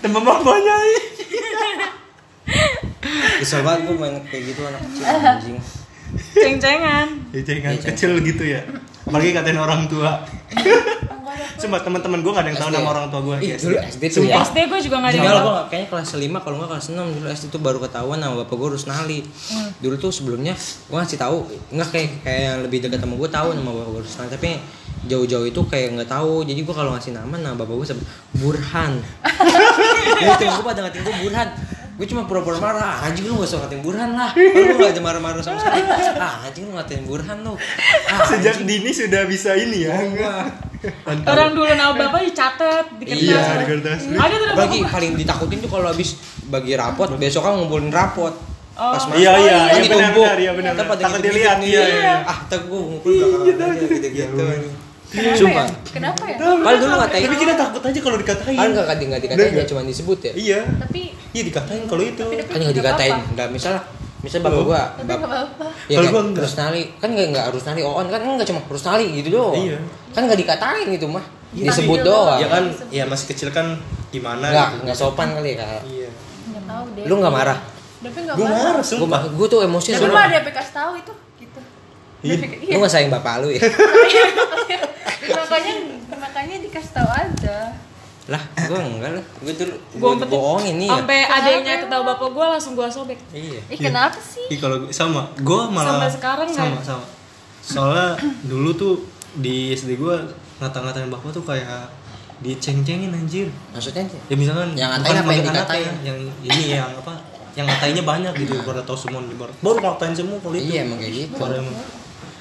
[0.00, 1.00] tembem apanya ya?
[3.34, 5.58] Kesel banget gue main kayak gitu anak kecil anjing.
[6.32, 8.60] ceng-cengan Ya jangan kecil gitu ya.
[9.04, 10.22] Apalagi katain orang tua.
[11.64, 13.36] Sumpah teman-teman gue gak ada yang tahu nama orang tua gue.
[13.40, 14.36] Ih, dulu SD tuh ya.
[14.42, 15.48] SD gue juga nggak ada Tinggal yang tahu.
[15.48, 18.54] gue kayaknya kelas 5 kalau nggak kelas 6 dulu SD tuh baru ketahuan sama bapak
[18.54, 19.18] gue harus nali.
[19.78, 21.36] Dulu tuh sebelumnya gue ngasih tahu
[21.70, 24.48] nggak kayak kayak yang lebih dekat sama gue tahu nama bapak gue harus nali tapi
[25.04, 28.92] jauh-jauh itu kayak nggak tahu jadi gue kalau ngasih nama nama bapak gue sebut Burhan.
[30.14, 31.48] Jadi temen gue pada ngatain gue Burhan.
[31.94, 35.00] Gue cuma pura-pura marah, "Ah, anjing lu gak usah ngatain Burhan lah lu gak ada
[35.00, 35.78] marah-marah sama sekali
[36.18, 38.66] Ah anjing lu ngatain Burhan lu ah, Sejak anjing.
[38.66, 39.94] dini sudah bisa ini ya.
[39.94, 40.50] Wah.
[41.24, 44.00] Orang dulu nama bapak dicatat di kertas Iya, di kertas.
[44.10, 44.92] ada tuh Bagi bapak.
[44.92, 46.10] paling ditakutin tuh kalau habis
[46.46, 48.34] bagi rapot besok kan ngumpulin rapot.
[48.74, 48.90] Oh.
[48.90, 52.14] Pas Iya, masuk, iya, kan iya, benar, benar, iya, benar, pada Takut dilihat, iya, iya.
[52.26, 54.44] Ah, ntar gue ngumpul belakangan aja gitu-gitu.
[55.14, 55.62] Kenapa Sumpah.
[55.62, 55.76] ya?
[55.94, 56.36] Kenapa ya?
[56.42, 58.58] Padahal dulu ngatain Tapi kita takut aja kalau dikatain.
[58.58, 60.32] Kan nggak nggak dikatain ya cuma disebut ya.
[60.34, 60.60] Iya.
[60.74, 62.24] Tapi Iya dikatain kalau itu.
[62.26, 63.14] Kan nggak dikatain.
[63.30, 63.74] Enggak misal
[64.24, 65.28] misal bapak gua tapi bap-.
[65.84, 66.44] Ya Kalau kan, gua enggak.
[66.48, 69.52] Rusnali kan nggak nggak Rusnali Oon kan enggak cuma Rusnali gitu doang.
[69.54, 69.78] Iya.
[70.16, 71.24] Kan nggak dikatain itu mah.
[71.52, 72.38] Iya, Disebut tapi- doang.
[72.40, 73.76] Ya kan, ya masih kecil kan
[74.08, 74.80] gimana Enggak, gitu.
[74.82, 75.82] enggak sopan kali ya, Kak.
[75.84, 76.08] Iya.
[76.50, 77.04] Nggak tahu deh.
[77.04, 77.58] Lu nggak marah?
[78.04, 78.36] Gue marah.
[78.36, 79.20] marah, Gua, sumpah.
[79.32, 81.60] gua tuh emosi Tapi sama mah ada yang kasih tahu itu gitu.
[82.24, 82.36] Iya.
[82.72, 83.60] Lu nggak sayang bapak lu ya?
[85.44, 85.74] makanya
[86.16, 87.56] makanya dikasih tahu aja.
[88.24, 89.24] Lah, gua enggak lah.
[89.44, 90.96] Gua dulu gue gua umpet bohongin nih ya.
[90.96, 93.60] sampai adanya ketawa bapak gue langsung gue sobek Iya.
[93.68, 94.48] Ih kenapa sih?
[94.48, 96.84] Ih kalau sama, gue malah Sampai sekarang sama nggak?
[96.88, 97.06] sama.
[97.60, 98.08] Soalnya
[98.48, 98.94] dulu tuh
[99.36, 100.16] di SD gue
[100.56, 101.92] ngata-ngatain bapak tuh kayak
[102.40, 103.52] diceng-cengin anjir.
[103.76, 105.92] Maksudnya Ya misalkan Yang ngatain apa yang dikatain?
[106.00, 107.12] Yang ini yang apa?
[107.54, 110.72] Yang ngatainnya banyak gitu, baru tau semua baru baru ngatain semua kalau itu.
[110.72, 111.44] Iya emang kayak gitu.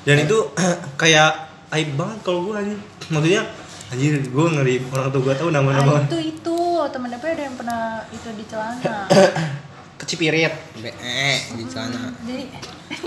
[0.08, 0.38] Dan itu
[1.02, 1.32] kayak
[1.76, 2.80] aib banget kalau gue anjir.
[3.12, 3.44] Maksudnya
[3.94, 6.58] anjir gue ngeri orang tua gue tahu Ah, nama-nama itu itu
[6.90, 8.98] temen apa ada yang pernah itu di celana.
[10.02, 10.54] kecipirit.
[10.82, 12.12] Be eh, di sana.
[12.26, 12.44] Jadi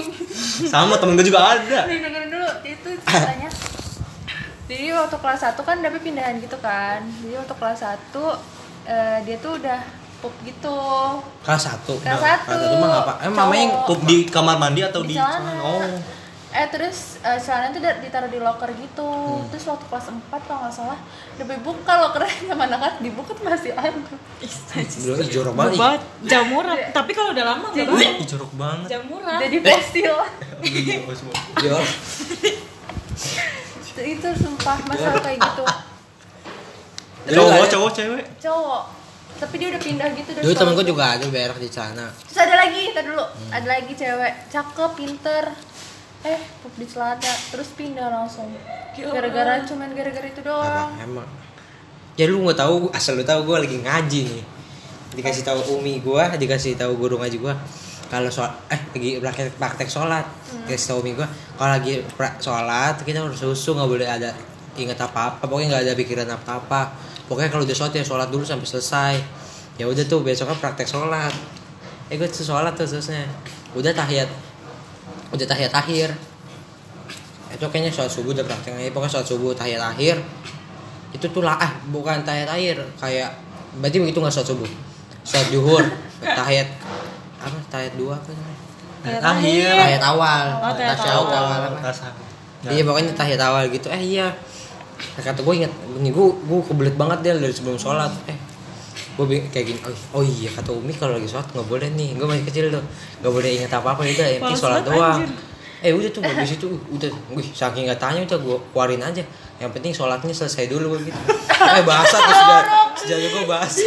[0.73, 1.79] Sama temen gue juga ada.
[1.85, 3.51] nih dengerin dulu itu ceritanya.
[4.71, 7.03] Jadi waktu kelas 1 kan Dapi pindahan gitu kan.
[7.23, 8.15] Jadi waktu kelas 1
[8.87, 9.81] eh, dia tuh udah
[10.17, 10.79] pup gitu.
[11.45, 11.95] Kelas satu.
[12.01, 12.49] Kelas Nah, 1.
[12.49, 13.13] Kelas satu mah ngapa?
[13.27, 13.85] Eh mamanya.
[13.85, 15.53] Pup di kamar mandi atau di di, celana.
[15.61, 15.83] Oh.
[16.57, 19.05] Eh terus eh, celana itu ditaruh di locker gitu.
[19.05, 19.45] Hmm.
[19.49, 20.97] Terus waktu kelas 4 kalau nggak salah,
[21.37, 23.93] Dapi buka lockernya sama anak dibuka tuh masih ada.
[25.27, 26.01] Jorok banget.
[26.25, 28.89] jamuran tapi kalau udah lama nggak Jadi- bau Ih, jorok banget.
[28.91, 30.15] jamuran Jadi fosil.
[31.63, 31.87] Jorok.
[33.79, 35.65] itu, itu sumpah masalah kayak gitu.
[37.27, 38.25] Cowok, cowok, cewek.
[38.39, 38.83] Cowok.
[39.37, 40.85] Tapi dia udah pindah gitu dari Dulu temen tuh.
[40.87, 42.09] juga ada berak di sana.
[42.25, 43.25] Terus ada lagi, kita dulu.
[43.51, 45.45] Ada lagi cewek, cakep, pinter.
[46.27, 48.51] Eh, pup di celana, terus pindah langsung.
[48.99, 50.91] Gara-gara cuman gara-gara itu doang.
[50.91, 51.29] Apa emang?
[52.19, 54.45] Ya lu nggak tahu asal lu tahu gua lagi ngaji nih.
[55.15, 57.55] Dikasih tahu umi gua, dikasih tahu guru ngaji gua.
[58.11, 60.27] Kalau soal eh lagi praktek praktek sholat,
[60.67, 61.29] dikasih tahu umi gua.
[61.55, 64.35] Kalau lagi pra- sholat kita harus susu nggak boleh ada
[64.75, 65.45] ingat apa apa.
[65.47, 66.81] Pokoknya nggak ada pikiran apa apa.
[67.31, 69.15] Pokoknya kalau udah sholat ya sholat dulu sampai selesai.
[69.77, 71.31] Ya udah tuh besoknya praktek sholat.
[72.09, 73.29] Eh gue sholat tuh terusnya.
[73.77, 74.31] Udah tahiyat,
[75.33, 76.09] udah tahiyat akhir.
[77.55, 78.91] Itu kayaknya sholat subuh udah prakteknya.
[78.93, 80.19] Pokoknya sholat subuh tahiyat akhir
[81.15, 83.31] itu tuh lah ah bukan tahiyat akhir kayak
[83.81, 84.71] berarti begitu nggak sholat subuh?
[85.25, 85.85] Sholat juhur
[86.21, 86.69] tahiyat
[87.41, 88.61] apa tahiyat dua apa namanya?
[89.23, 89.71] Akhir.
[89.71, 90.45] tahiyat awal.
[90.61, 91.71] Oh, tahiyat Awal, awal.
[92.67, 93.87] Iya pokoknya tahiyat awal gitu.
[93.89, 94.35] Eh iya.
[95.17, 98.11] Kata gue inget nih gue gue kebelet banget dia dari sebelum sholat.
[98.27, 98.37] Eh
[99.17, 102.27] gue kayak gini oh, oh iya kata umi kalau lagi sholat nggak boleh nih gue
[102.29, 102.85] masih kecil tuh
[103.25, 105.21] nggak boleh inget apa apa udah yang penting Males sholat doang.
[105.25, 105.31] anjir.
[105.85, 109.25] eh udah tuh habis itu udah wih saking nggak tanya udah gue keluarin aja.
[109.57, 111.21] Yang penting sholatnya selesai dulu gue gitu.
[111.49, 112.61] Eh bahasa tuh sudah
[112.97, 113.85] sejauh gue bahasa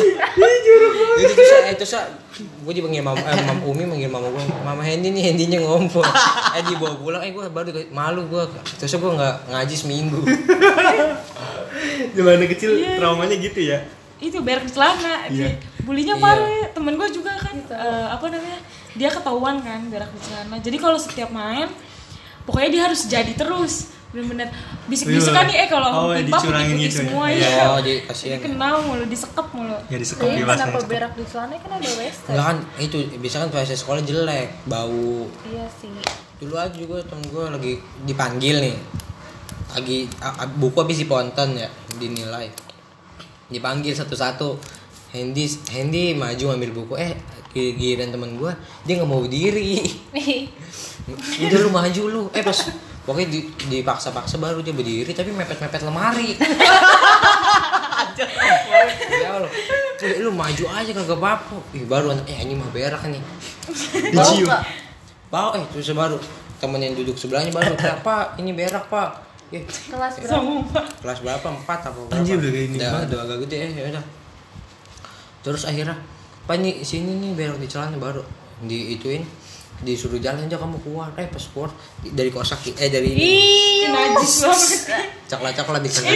[1.20, 4.82] itu tuh saya itu saya gue dipanggil mama eh, mam umi manggil mama gue mama
[4.82, 6.06] Hendy nih Hendynya ngompol.
[6.58, 8.44] Eh dibawa pulang eh gue baru malu gue
[8.82, 10.22] terus gue nggak ngaji seminggu.
[12.18, 13.82] Zaman kecil traumanya gitu ya.
[14.20, 15.56] Itu berak di celana Iya.
[15.56, 16.22] di bulinya Iya.
[16.22, 18.60] parah ya temen gue juga kan eh, apa namanya
[18.92, 21.72] dia ketahuan kan berak di celana jadi kalau setiap main
[22.44, 23.74] pokoknya dia harus jadi terus
[24.10, 24.50] bener-bener
[24.88, 26.50] bisik-bisik kan nih eh kalau Oh, pipa gitu
[26.82, 26.90] ya?
[26.90, 27.46] semua Iya.
[27.48, 31.24] ya oh jadi kasihan kenal mulu disekep mulu Ya disekap Jadi di kenapa berak di
[31.24, 32.20] celana kan ada WC.
[32.28, 35.94] Enggak kan itu bisa kan pas sekolah jelek bau Iya sih.
[36.40, 38.76] dulu aja juga temen gue lagi dipanggil nih
[39.70, 39.98] lagi
[40.56, 42.50] buku habis diponton ya dinilai
[43.50, 44.56] dipanggil satu-satu.
[45.10, 46.94] Hendy Hendy maju ngambil buku.
[46.96, 47.18] Eh
[47.50, 49.82] gi- giliran temen gue dia nggak mau berdiri.
[51.44, 52.24] Udah lu maju lu.
[52.30, 52.70] Eh pas
[53.04, 56.38] pokoknya di, dipaksa-paksa baru dia berdiri tapi mepet-mepet lemari.
[59.10, 59.32] Ya
[60.00, 63.20] Tuh, lu maju aja kagak apa ih baru anak eh ini mah berak nih.
[64.16, 64.34] Bau?
[65.28, 66.16] Bau eh terus baru.
[66.60, 70.30] Temen yang duduk sebelahnya baru "Pak, pak ini berak pak eh, Kelas berapa?
[70.30, 73.08] semua kelas berapa empat apa berapa Anjir, udah kayak gini banget.
[73.08, 74.06] udah agak gede eh ya udah
[75.40, 75.96] terus akhirnya
[76.44, 78.22] pak ini sini nih berak di celana baru
[78.62, 79.24] di ituin
[79.80, 81.72] disuruh jalan aja kamu keluar eh pas keluar
[82.04, 84.80] dari kosaki eh dari ih najis banget
[85.26, 86.12] coklat coklat di sana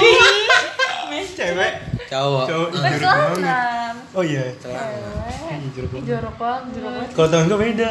[1.34, 1.74] Cewek.
[2.06, 3.96] cowok Cowok Kan jorok banget.
[4.12, 4.44] Oh iya.
[4.56, 6.02] celana Cewek.
[6.04, 6.78] Jorok banget.
[6.78, 7.06] jorok.
[7.10, 7.90] Kalau temen gue beda.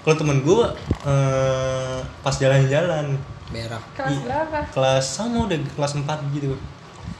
[0.00, 0.64] Kalau temen gue
[1.04, 3.06] eh, pas jalan-jalan
[3.50, 4.22] berak Kelas Iya.
[4.26, 4.58] berapa?
[4.70, 6.54] kelas sama udah kelas 4 gitu.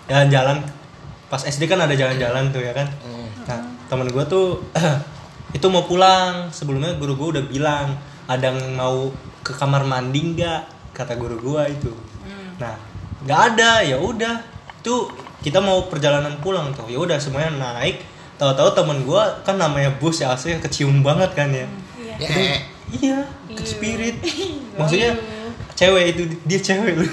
[0.07, 0.63] Jalan-jalan.
[1.27, 2.87] Pas SD kan ada jalan-jalan tuh ya kan?
[3.03, 3.27] Hmm.
[3.47, 3.59] nah
[3.91, 4.63] temen gue tuh
[5.57, 6.47] itu mau pulang.
[6.51, 7.95] Sebelumnya guru gue udah bilang
[8.31, 9.11] ada yang mau
[9.43, 10.95] ke kamar mandi nggak?
[10.95, 11.91] Kata guru gue itu.
[12.59, 12.75] Nah
[13.27, 13.83] nggak ada.
[13.83, 14.39] Ya udah.
[14.83, 15.11] Tuh
[15.43, 16.87] kita mau perjalanan pulang tuh.
[16.87, 18.03] Ya udah semuanya naik.
[18.39, 21.67] Tahu-tahu temen gue kan namanya bus ya aslinya kecium banget kan ya.
[22.21, 22.59] Ya, eh,
[23.01, 23.19] iya.
[23.49, 24.17] ke spirit.
[24.81, 25.13] Maksudnya
[25.81, 27.07] cewek itu dia cewek lu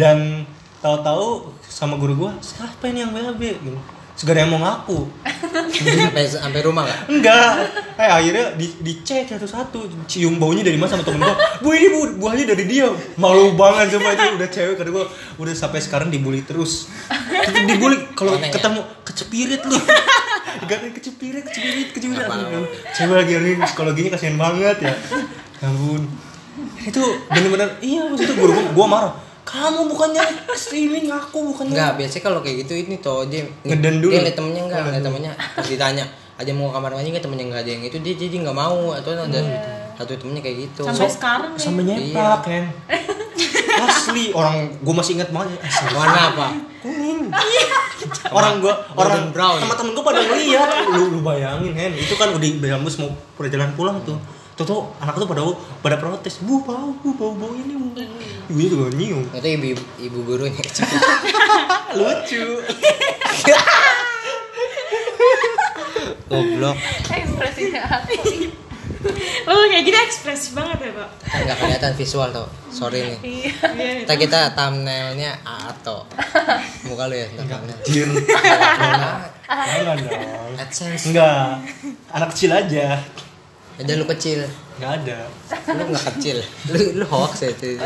[0.00, 0.48] dan
[0.80, 3.76] tahu-tahu sama guru gue siapa ini yang BAB gitu.
[4.12, 5.08] segala yang mau ngaku.
[5.72, 7.00] Sampai sampai rumah gak?
[7.08, 7.52] enggak.
[7.96, 11.32] Eh akhirnya di dicek satu-satu cium baunya dari mana sama temen gua.
[11.64, 12.92] Bu ini bu buahnya dari dia.
[13.16, 15.08] Malu banget coba itu udah cewek kata gua.
[15.40, 16.92] Udah sampai sekarang dibully terus.
[17.66, 18.52] Dibully kalau ya?
[18.52, 19.80] ketemu kecepirit lu.
[20.68, 22.28] Gak kecepirit kecepirit kecepirit.
[22.92, 24.94] Cewek lagi ini psikologinya kasihan banget ya.
[25.64, 26.31] Ya ampun
[26.84, 29.12] itu bener-bener iya maksud itu guru gua, gua marah.
[29.42, 31.74] Kamu bukannya ke sini ngaku bukannya.
[31.74, 34.14] Enggak, biasanya kalau kayak gitu ini tuh dia Ngeden dulu.
[34.14, 36.04] Dia liat temennya enggak, liat temennya pas ditanya
[36.38, 37.24] ada mau ke kamar mandi nggak?
[37.24, 39.40] Temennya nggak ada yang itu dia jadi nggak mau atau ada
[39.98, 40.82] satu temennya kayak gitu.
[40.86, 41.62] Sampai sekarang nih.
[41.62, 41.94] sampai Iya.
[41.96, 42.64] nyepak kan
[43.82, 45.58] asli orang gue masih ingat banget.
[45.58, 45.88] Asli.
[45.96, 46.46] warna apa?
[46.82, 47.20] Kuning.
[48.30, 49.58] Orang gue orang brown.
[49.58, 50.68] teman-teman gue pada ngeliat.
[50.94, 54.18] Lu, lu bayangin Hen itu kan udah berambus mau perjalanan pulang tuh
[54.52, 55.42] tuh tuh anak tuh pada
[55.80, 56.40] pada protes.
[56.44, 57.88] Bu bau bu bau bau ini bu.
[58.52, 59.24] Ibunya juga nyium.
[59.32, 59.66] Itu ibu
[60.00, 60.60] ibu gurunya.
[61.98, 62.44] Lucu.
[66.32, 66.76] Goblok.
[67.12, 68.14] Ekspresinya aku
[69.50, 71.08] Lo kayak gini ekspresif banget ya, Pak.
[71.42, 73.18] nggak kelihatan visual tuh sorry nih.
[73.18, 73.92] Iya Iya.
[74.06, 76.06] kita kita thumbnailnya Ato.
[76.86, 77.78] Muka lu ya ntar thumbnail.
[77.82, 80.54] Jir jangan dong.
[80.54, 81.66] AdSense enggak.
[82.14, 83.02] Anak kecil aja
[83.80, 84.44] ada lu kecil.
[84.76, 85.18] Nggak ada.
[85.72, 86.38] Lu nggak kecil.
[86.72, 87.78] Lu lu hoax ya itu.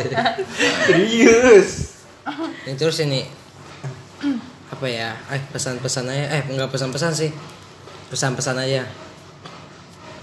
[0.87, 1.69] Serius?
[2.67, 3.23] Ini terus ini.
[4.73, 5.15] Apa ya?
[5.31, 6.25] Eh pesan-pesan aja.
[6.37, 7.31] Eh enggak pesan-pesan sih.
[8.11, 8.83] Pesan-pesan aja.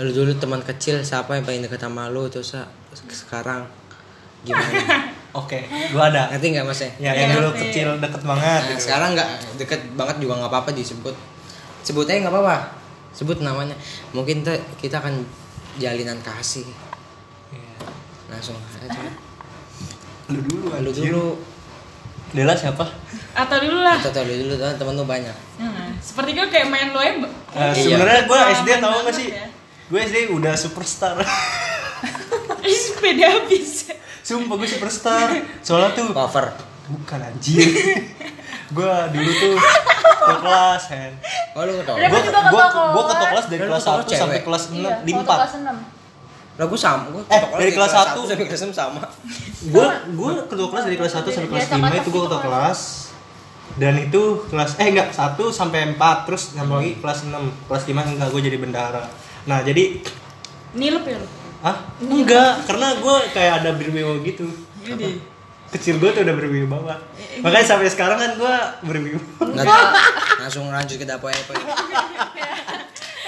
[0.04, 2.28] Lu dulu teman kecil siapa yang paling dekat sama lu?
[2.28, 2.68] Terus ah,
[3.08, 3.64] sekarang
[4.44, 5.08] gimana?
[5.42, 6.30] Oke gua ada.
[6.36, 6.92] Ngerti nggak mas ya?
[7.00, 8.82] Ya yang dulu kecil deket banget Nah, gitu.
[8.86, 11.16] sekarang nggak deket banget juga nggak apa-apa disebut.
[11.82, 12.58] Sebut aja nggak apa-apa.
[13.16, 13.74] Sebut namanya.
[14.14, 14.46] Mungkin
[14.78, 15.24] kita akan
[15.76, 16.66] jalinan kasih
[17.50, 17.74] Iya.
[18.28, 19.02] langsung aja
[20.28, 21.26] lu dulu lu dulu
[22.32, 22.82] Dela siapa
[23.32, 23.94] Atau dulu lah.
[23.96, 27.14] atau atau lu dulu teman teman lu banyak Nah, seperti gue kayak main lo ya.
[27.14, 27.74] Eh, Iya.
[27.94, 29.46] sebenarnya gue SD tau gak sih ya.
[29.86, 31.14] gue SD udah superstar
[32.64, 33.92] Ih, sepeda habis.
[34.20, 36.56] sumpah gue superstar soalnya tuh cover
[36.86, 37.64] bukan anjir
[38.74, 39.56] gue dulu tuh
[40.24, 41.14] ke kelas Hen
[41.52, 42.74] oh lu gue ketua gue kelas.
[42.74, 44.20] gue ketua kelas dari Lu kelas ketua 1 cewek.
[44.20, 45.78] sampai kelas 6 di waktu 4 kelas enam.
[46.54, 48.20] Lah gue sama gue Eh, dari kelas satu.
[48.24, 49.02] sampai kelas enam sama.
[49.66, 52.34] Gue gue ketua kelas dari kelas 1 sampai kelas Biasa 5 kata itu gue ketua
[52.36, 52.80] gitu, kelas.
[53.74, 57.34] Dan itu kelas eh enggak 1 sampai 4 terus nambah lagi kelas 6
[57.66, 59.04] kelas 5 enggak gue jadi bendahara.
[59.44, 59.84] Nah jadi
[60.74, 61.28] Nilup ya lo.
[61.64, 64.46] ah enggak karena gue kayak ada berwibawa gitu.
[64.84, 65.33] Jadi.
[65.74, 66.96] Kecil gue tuh udah berwibawa.
[67.40, 69.44] Makanya sampai sekarang kan gue berwibawa.
[69.44, 69.66] Nggak
[70.40, 71.54] langsung lanjut ke dapur apa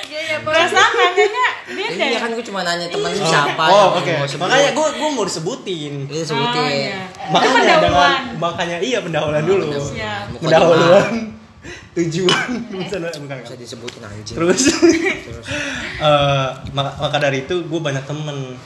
[0.06, 2.20] iya iya Perasaan nanyanya dia ini kayak.
[2.22, 4.14] kan gue cuma nanya temen lu siapa oh oke.
[4.28, 4.38] sebut.
[4.40, 5.94] makanya gue gue mau disebutin.
[6.06, 7.00] Lu sebutin Oh, iya.
[7.28, 7.82] makanya Itu pendahuluan.
[7.84, 9.68] dengan makanya iya pendahuluan dulu.
[9.76, 10.24] Siap.
[10.30, 11.12] Muka pendahuluan.
[11.98, 12.48] tujuan.
[12.70, 14.62] Misalnya bukan bisa disebutin anjing terus.
[14.70, 15.46] Terus.
[15.96, 18.60] Eh, maka, maka dari itu gue banyak temen?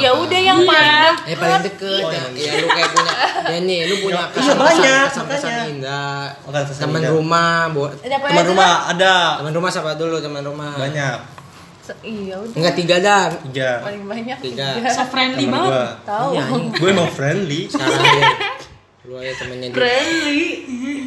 [0.00, 1.16] Ya udah yang paling deket.
[1.28, 2.02] Eh paling deket.
[2.06, 2.48] Oh, ya, iya.
[2.48, 6.22] ya lu kayak punya ya nih lu punya Iya, kesan banyak, kesan kesan indah.
[6.48, 9.42] Oh, teman rumah buat teman rumah ada.
[9.42, 10.78] Teman rumah siapa dulu teman rumah?
[10.78, 11.18] Banyak.
[12.00, 12.56] Iya udah.
[12.56, 13.24] Enggak tiga dah.
[13.50, 13.70] Tiga.
[13.82, 14.68] Paling banyak Tiga.
[14.88, 15.92] So friendly temen banget.
[16.06, 16.28] tahu.
[16.32, 16.44] Iya,
[16.78, 17.60] gue emang friendly.
[17.68, 18.30] Sekarang aja
[19.02, 19.76] lu aja temennya dia.
[19.76, 20.46] Friendly.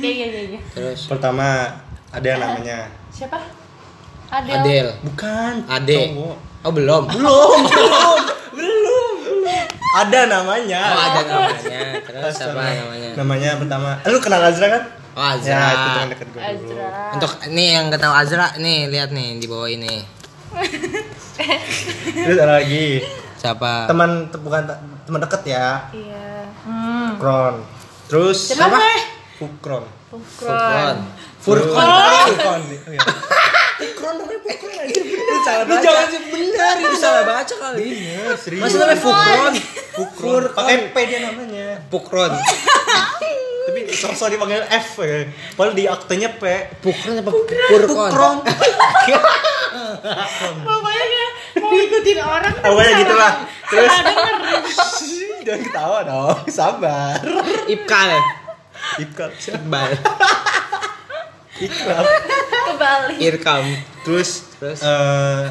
[0.04, 0.62] Iya iya iya iya.
[0.76, 1.08] Terus?
[1.08, 1.80] Pertama
[2.12, 2.28] ada.
[2.28, 2.91] yang namanya.
[3.08, 3.39] Siapa?
[4.36, 6.00] Adel Adel bukan Ade.
[6.12, 6.36] cowok.
[6.65, 7.60] oh belum belum.
[8.56, 8.74] Belum
[9.95, 10.81] ada namanya.
[10.86, 11.79] Oh ada namanya.
[12.03, 12.51] Terus Astaga.
[12.51, 13.10] apa namanya?
[13.15, 13.89] Namanya pertama.
[14.03, 14.84] Eh, lu kenal Azra kan?
[15.15, 16.75] Oh ya itu Azra teman dekat gue dulu.
[16.75, 16.89] Azra.
[17.15, 19.95] Untuk nih yang kenal Azra nih lihat nih di bawah ini.
[22.15, 23.03] Terus ada lagi.
[23.36, 23.88] Siapa?
[23.88, 25.88] Teman te- bukan te- teman deket ya.
[25.91, 26.27] Iya.
[26.65, 27.10] Hmm.
[27.15, 27.55] Kron
[28.05, 28.77] terus Siapa?
[29.36, 30.97] Fukron Furkon
[31.41, 31.73] Furkon.
[31.73, 31.89] Furkon.
[32.29, 32.62] Furkon.
[32.62, 33.01] Oh, iya.
[33.81, 35.84] Furkon namanya Furkon aja lu salah lu baca.
[35.84, 37.79] jangan sih benar itu salah baca kali.
[37.86, 38.62] Iya, serius.
[38.62, 39.53] masa namanya Fukron
[39.93, 41.67] Furkon pakai P dia namanya.
[41.88, 42.31] Fukron
[43.65, 45.25] tapi sosok dipanggil F ya.
[45.53, 46.43] Padahal di aktenya P.
[46.79, 48.36] Fukron apa Furkon
[50.62, 52.53] Pokoknya kayak mau ikutin orang.
[52.53, 53.34] tapi Pokoknya salah- gitu lah.
[53.65, 53.93] Terus?
[55.45, 57.21] Jangan ketawa dong, sabar.
[57.65, 58.10] Ipkal
[58.95, 59.91] Ikat, Iqbal
[61.58, 62.04] ikat.
[62.65, 63.63] kebalik Irkam
[64.04, 64.80] Terus Terus?
[64.82, 65.48] eh,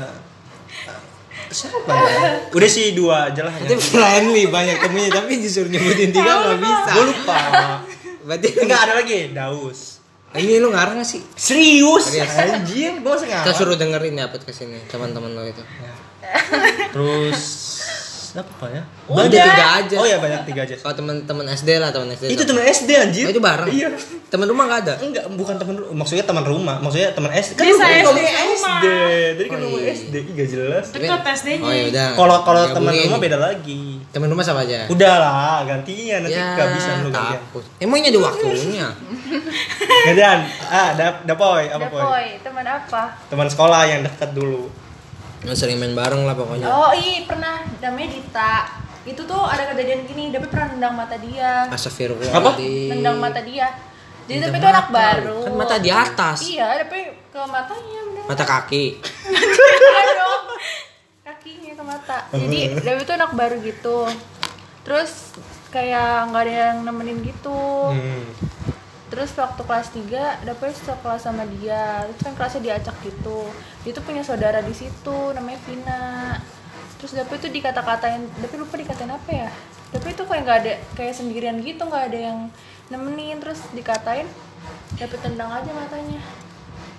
[1.55, 2.51] siapa ya?
[2.51, 3.55] Udah sih dua aja lah.
[3.62, 6.90] Itu friendly banyak temennya tapi disuruh nyebutin tiga nggak bisa.
[6.90, 7.38] Gue lupa.
[8.27, 9.81] Berarti Enggak ada lagi Daus.
[10.35, 11.23] ini lu ngarang gak sih?
[11.38, 12.11] Serius?
[12.11, 12.35] Serius.
[12.35, 13.47] Anjir, gue sengaja.
[13.47, 15.62] Kita suruh dengerin ya podcast ini teman-teman lo itu.
[16.90, 17.40] Terus
[18.35, 18.83] apa ya?
[19.07, 19.97] Udah tiga aja.
[20.03, 20.75] Oh ya banyak tiga aja.
[20.75, 22.35] Kalau teman-teman SD lah teman SD.
[22.35, 23.25] Itu teman SD anjir.
[23.27, 23.70] Oh, itu bareng.
[23.70, 23.88] Iya.
[24.27, 24.94] Teman rumah gak ada.
[24.99, 25.94] Enggak, bukan teman rumah.
[26.03, 26.77] Maksudnya teman rumah.
[26.83, 27.59] Maksudnya teman SD.
[27.62, 28.79] Bisa lu SD, rumah.
[28.83, 28.87] SD.
[29.38, 29.92] Tadi kan iya.
[29.94, 30.14] SD.
[30.18, 30.85] Ih, gak jelas.
[30.90, 31.62] Deket SD-nya.
[31.62, 32.09] Oh ya udah.
[32.18, 33.83] Kalau kalau teman rumah beda lagi.
[34.11, 34.90] Teman rumah sama aja.
[34.90, 37.40] Udah lah, gantian nanti Ya, gak bisa lu gantian.
[37.79, 38.88] Emangnya ada waktunya?
[40.11, 40.38] Gantian.
[40.66, 42.03] Ah, da, dapoy, apa poy?
[42.03, 43.03] Dapoy, teman apa?
[43.31, 44.84] Teman sekolah yang dekat dulu.
[45.44, 46.66] Lu sering main bareng lah pokoknya.
[46.66, 48.54] Oh iya pernah namanya Dita.
[49.04, 51.68] Itu tuh ada kejadian gini, Dapi pernah nendang mata dia.
[51.68, 52.96] Astagfirullahaladzim.
[52.96, 53.68] Nendang mata dia.
[54.24, 55.40] Jadi Dapi itu anak baru.
[55.44, 56.38] Kan mata di atas.
[56.48, 58.24] Iya, Dapi ke matanya bener.
[58.24, 58.85] Mata kaki.
[59.04, 60.24] Iya.
[61.28, 62.16] Kakinya ke mata.
[62.33, 63.98] Jadi Dapi tuh anak baru gitu.
[64.88, 65.37] Terus
[65.68, 67.92] kayak nggak ada yang nemenin gitu.
[67.92, 68.24] Hmm.
[69.14, 72.03] Terus waktu kelas 3 dapet sekelas sama dia.
[72.11, 73.46] Terus kan kelasnya diacak gitu.
[73.87, 76.35] Dia tuh punya saudara di situ namanya Vina.
[76.98, 79.48] Terus dapet tuh dikata-katain, dapet lupa dikatain apa ya?
[79.94, 82.38] Dapet tuh kayak nggak ada kayak sendirian gitu, nggak ada yang
[82.90, 83.38] nemenin.
[83.38, 84.27] Terus dikatain,
[84.98, 86.18] dapet tendang aja matanya.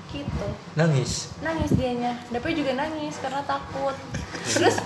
[0.08, 0.48] Gitu.
[0.80, 1.36] Nangis.
[1.44, 2.16] Nangis dianya.
[2.32, 4.00] Dapet juga nangis karena takut.
[4.56, 4.80] Terus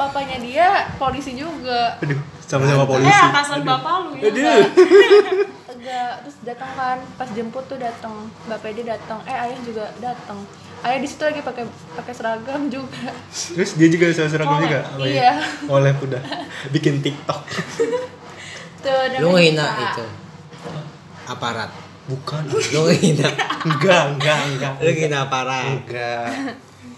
[0.00, 2.00] papanya dia polisi juga.
[2.00, 3.12] Aduh, sama-sama Eh polisi.
[3.12, 4.64] atasan bapak lu ya.
[5.78, 8.14] Enggak terus datang kan pas jemput tuh datang
[8.44, 10.42] bapak dia datang eh ayah juga datang
[10.80, 11.64] ayah di situ lagi pakai
[11.94, 14.82] pakai seragam juga Terus dia juga seragam juga.
[14.84, 15.06] apa ya?
[15.06, 15.32] iya
[15.66, 16.18] Oleh udah
[16.68, 17.40] bikin TikTok.
[18.78, 20.04] tuh namanya Lu ngehina itu.
[21.24, 21.70] Aparat.
[22.06, 22.42] Bukan.
[22.72, 23.28] Lu ngehina.
[23.62, 24.72] Enggak, enggak, enggak.
[24.78, 25.78] Lu ngehina aparat.
[25.78, 26.26] Enggak.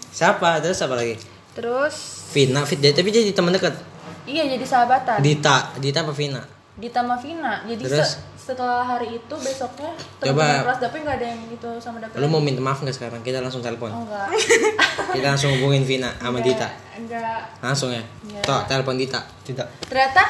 [0.09, 0.57] Siapa?
[0.59, 1.15] Terus apa lagi?
[1.51, 3.75] terus Vina, Fit, tapi jadi teman dekat.
[4.23, 6.39] iya jadi sahabatan Dita, Dita apa Vina?
[6.79, 8.23] Dita sama Vina jadi Terus?
[8.41, 10.65] Se- setelah hari itu besoknya Coba.
[10.65, 13.21] kelas Dapi nggak ada yang itu sama Dapi Lu mau minta maaf nggak sekarang?
[13.21, 13.87] Kita langsung telepon.
[13.87, 14.27] oh, enggak
[15.15, 16.65] Kita langsung hubungin Vina sama Dita.
[16.93, 18.01] enggak Langsung ya.
[18.23, 18.41] Iya.
[18.41, 19.21] Tok, telepon Dita.
[19.41, 19.67] Tidak.
[19.83, 20.23] ternyata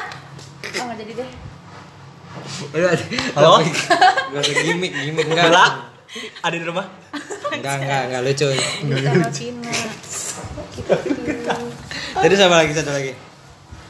[0.74, 1.30] oh nggak jadi deh
[3.34, 3.60] Halo?
[3.60, 5.48] Gak usah gimmick, gimmick enggak.
[5.48, 5.66] Bella?
[6.40, 6.86] Ada di rumah?
[7.50, 8.48] Enggak, enggak, enggak lucu.
[8.48, 9.72] Dita sama Vina
[10.72, 10.94] gitu
[12.14, 13.12] Terus apa lagi satu lagi?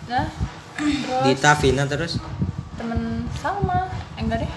[0.05, 0.27] nah
[0.75, 2.13] terus Dita, Vina terus.
[2.75, 3.01] temen
[3.33, 3.91] Salma eh,
[4.25, 4.53] enggak deh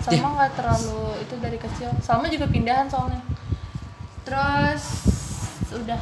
[0.00, 3.20] Salma nggak terlalu itu dari kecil Salma juga pindahan soalnya
[4.24, 4.82] terus
[5.70, 6.00] udah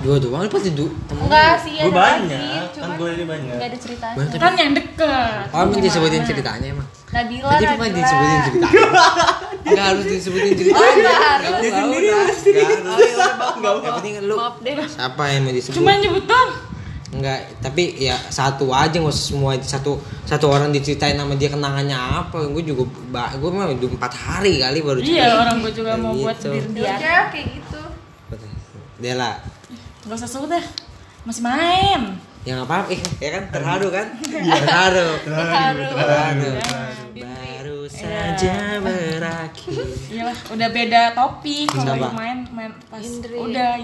[0.00, 3.24] Dua doang lu pasti du temen enggak sih Gue ada banyak, kan cuman gue ini
[3.28, 3.52] banyak.
[3.52, 4.40] nggak ada ceritanya Banyak.
[4.40, 5.44] Kan yang deket.
[5.52, 6.88] Oh, minta disebutin ceritanya emang.
[7.12, 8.86] Nabila Tadi Nabila disebutin ceritanya.
[9.68, 10.80] Enggak harus disebutin ceritanya.
[10.80, 11.52] Oh, nggak harus.
[11.60, 12.08] Dia sendiri
[12.80, 15.76] Enggak Yang penting lu maaf deh siapa yang mau disebut?
[15.76, 16.50] Cuma nyebut dong.
[17.10, 21.94] Enggak, tapi ya satu aja nggak usah semua satu satu orang diceritain sama dia kenangannya
[21.94, 22.46] apa.
[22.46, 22.86] Gue juga
[23.32, 26.48] gue mah udah empat hari kali baru Iya orang gue juga mau buat Gitu.
[26.48, 26.94] dir dia.
[26.94, 27.82] ya kayak gitu
[28.96, 29.40] Dela,
[30.02, 30.64] Gak usah sebut deh.
[31.22, 32.20] Masih main.
[32.40, 34.06] yang apa apa ya kan terharu kan?
[34.54, 35.08] terharu.
[35.20, 35.84] Terharu.
[35.92, 36.52] Terharu.
[37.12, 39.84] Baru saja berakhir.
[40.08, 43.36] Iyalah, udah beda topik kalau main main pas Indri.
[43.36, 43.76] udah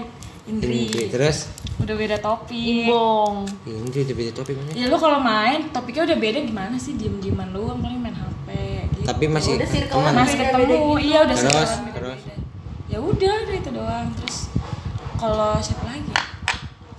[0.47, 0.87] Indri.
[0.87, 1.03] Indri.
[1.11, 2.89] Terus Udah beda topik.
[2.89, 4.71] Imbong Indri udah beda topik mana?
[4.73, 8.47] Ya lu kalau main topiknya udah beda gimana sih diem-dieman lu paling main HP
[8.95, 9.05] gitu.
[9.05, 10.11] Tapi masih Udah teman.
[10.15, 11.05] Masih ketemu, gitu.
[11.05, 11.81] iya udah Terus, sekarang terus.
[11.85, 12.33] beda-beda.
[12.87, 14.07] Ya udah, udah itu doang.
[14.15, 14.37] Terus
[15.17, 16.11] kalau siapa lagi?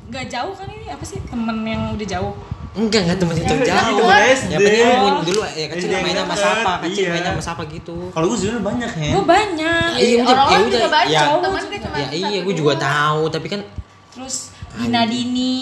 [0.08, 2.34] Gak jauh kan ini apa sih temen yang udah jauh?
[2.76, 3.64] Enggak, enggak temen itu jauh.
[3.64, 7.10] Ya penting lu punya- dulu ya kecil Jadi yang main sama deket, siapa, kecil iya.
[7.10, 7.96] main sama siapa gitu.
[8.12, 9.10] Kalau gue sebenarnya banyak ya.
[9.10, 9.88] Gue banyak.
[9.98, 10.90] Iya, udah, ya juga udah.
[10.92, 13.60] banyak Ya, temen gue cuma ya iya, gue juga tahu, tapi kan
[14.12, 14.36] Terus
[14.74, 15.56] Dina Dini.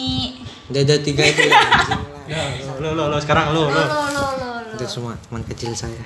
[0.66, 1.42] udah ada tiga itu.
[2.32, 2.42] ya.
[2.82, 3.80] Lo, lo, lo, sekarang lo, lo lo.
[3.80, 6.02] lo lo lo lo Itu semua teman kecil saya.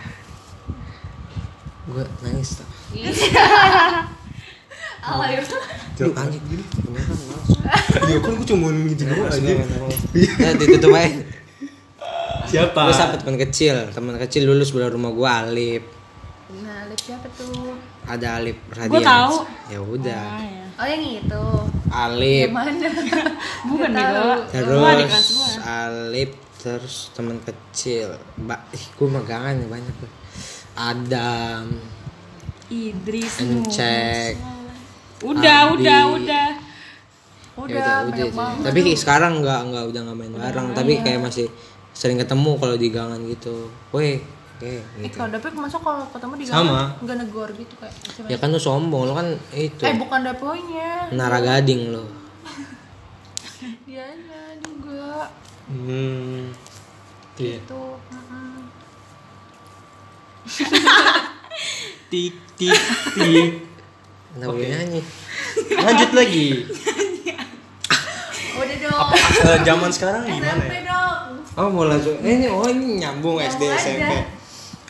[1.89, 2.69] Gue nangis tuh.
[5.01, 5.41] alay
[6.01, 6.43] Lu anjing.
[6.49, 7.51] Beneran males.
[8.09, 9.37] Iya kan gue cuma gitu aja.
[9.37, 10.01] gue, males.
[10.17, 11.21] Ya ditutup aja.
[12.51, 12.81] Siapa?
[12.89, 15.85] Gue sampai teman kecil, teman kecil dulu sebelah rumah gue Alip.
[16.51, 17.79] nah lip siapa tuh
[18.11, 18.91] Ada Alip Radian.
[18.91, 19.35] Gua tahu.
[19.71, 20.25] Ya udah.
[20.35, 20.65] Ah, ya.
[20.83, 21.45] oh yang itu
[21.95, 22.49] Alip.
[22.51, 22.89] yang mana
[23.71, 24.99] Bukan kelas Terus.
[25.63, 26.31] Alip
[26.61, 28.19] terus teman kecil.
[28.37, 30.11] Mbak, ih gue megangan banyak gue.
[30.75, 31.65] Adam,
[32.67, 34.60] Idris Encek.
[35.21, 35.73] Udah, Adi.
[35.79, 36.49] udah, udah.
[37.51, 38.29] Ya udah udah, banyak udah.
[38.33, 41.47] banget Tapi sekarang nggak nggak udah nggak main bareng, tapi kayak masih
[41.93, 43.69] sering ketemu kalau di gangan gitu.
[43.91, 44.17] Woi,
[44.57, 45.17] oke Eh, gitu.
[45.19, 46.97] kalau Dapet masuk kalau ketemu di Sama.
[46.97, 48.27] nggak negor gitu kayak coba.
[48.27, 49.83] Ya kan lu sombong, lu kan itu.
[49.83, 51.13] Eh bukan Dapoinya.
[51.13, 52.05] Menara Gading lu.
[53.85, 55.29] dianya juga
[55.69, 56.51] Hmm.
[57.37, 57.61] Iya.
[57.61, 58.57] itu mm-mm.
[62.11, 62.81] Tik tik
[63.15, 63.70] tik.
[64.33, 65.01] Nggak boleh nyanyi.
[65.73, 66.47] Lanjut lagi.
[68.53, 69.09] udah dong
[69.41, 70.83] Eh, zaman sekarang gimana SMP ya?
[70.87, 71.25] dong
[71.57, 72.15] Oh mau langsung.
[72.21, 74.05] Eh, ini oh ini nyambung SD SMP.
[74.07, 74.23] aja.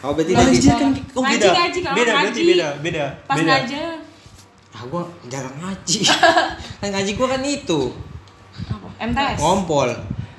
[0.00, 1.48] Oh berarti Ngaji dari kan oh Ngaji, beda.
[1.52, 2.22] ngaji, kalau Beda ngaji.
[2.22, 3.04] berarti beda, beda.
[3.22, 3.50] Pas beda.
[3.50, 3.90] ngajar.
[4.70, 5.98] ah gua jarang ngaji.
[6.80, 7.80] kan ngaji gua kan itu
[8.66, 8.86] Apa?
[9.02, 9.36] MTS.
[9.38, 9.88] ngompol.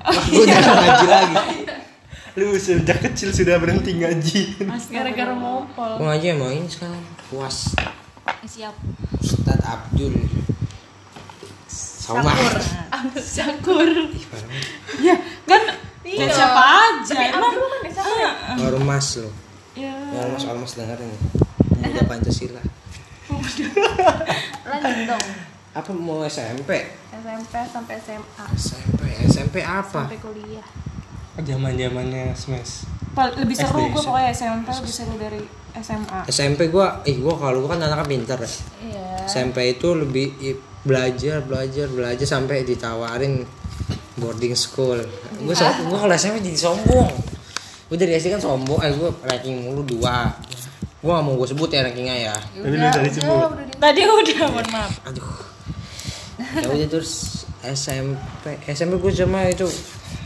[0.02, 1.36] Wah, gua jarang ngaji lagi.
[2.38, 4.40] Lu sejak kecil sudah berhenti ngaji.
[4.88, 7.74] gara-gara ngompol Gua ngaji emang ini sekarang puas.
[8.42, 8.74] Siap.
[9.16, 10.14] Ustadz Abdul.
[11.68, 12.34] Sama.
[13.16, 13.86] Syakur.
[14.98, 15.14] Ya,
[15.46, 15.62] kan
[16.02, 16.26] Iya.
[16.28, 17.14] siapa aja.
[17.14, 18.20] tapi Emang Abdul kan SMP
[18.60, 19.30] Ormas lo.
[19.72, 19.94] ya.
[20.12, 21.20] Ormas ormas dengerin nih.
[21.72, 22.62] Pemuda Pancasila.
[24.68, 25.24] lanjut dong
[25.72, 26.68] Apa mau SMP?
[27.08, 30.04] SMP sampai SMA SMP, SMP apa?
[30.04, 30.66] sampai kuliah
[31.40, 32.84] Zaman zamannya smash.
[33.16, 35.40] Pa- lebih seru gue pokoknya SMP lebih seru dari
[35.80, 36.20] SMA.
[36.28, 38.50] SMP gua, ih gua kalau gua kan anaknya pinter ya.
[38.84, 40.36] iya SMP itu lebih
[40.84, 43.40] belajar, belajar, belajar sampai ditawarin
[44.20, 45.00] boarding school.
[45.40, 47.08] Gua so, gua kalau SMP jadi sombong.
[47.88, 50.28] Gua dari SD kan sombong, eh gua ranking mulu dua.
[51.02, 52.36] Gua gak mau gue sebut ya rankingnya ya.
[52.38, 53.26] Tapi lu tadi sebut.
[53.26, 54.92] udah di Tadi udah, mohon maaf.
[55.10, 55.30] Aduh.
[56.62, 59.66] Ya udah terus SMP, SMP gue cuma itu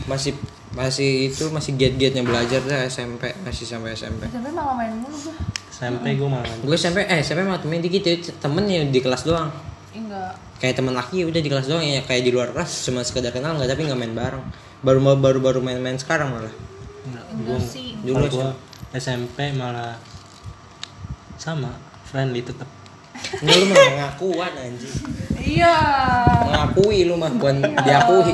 [0.05, 0.37] masih
[0.77, 4.29] masih itu masih gate-gate-nya belajar deh SMP masih sampai SMP.
[4.29, 5.35] SMP malah main mulu gue
[5.73, 6.53] SMP gue malah.
[6.61, 9.49] Gue SMP eh SMP mah temen dikit ya temen ya di kelas doang.
[9.97, 13.33] enggak Kayak temen laki udah di kelas doang ya kayak di luar kelas cuma sekedar
[13.33, 14.45] kenal nggak tapi nggak main bareng.
[14.85, 16.53] Baru baru baru main-main sekarang malah.
[17.33, 18.53] enggak sih Dulu gua
[18.93, 19.97] SMP malah
[21.41, 21.73] sama
[22.05, 22.69] friendly tetap.
[23.17, 24.93] Ini lu mah pengakuan anjing.
[25.41, 25.73] iya
[26.45, 28.33] Mengakui lu mah bukan diakui.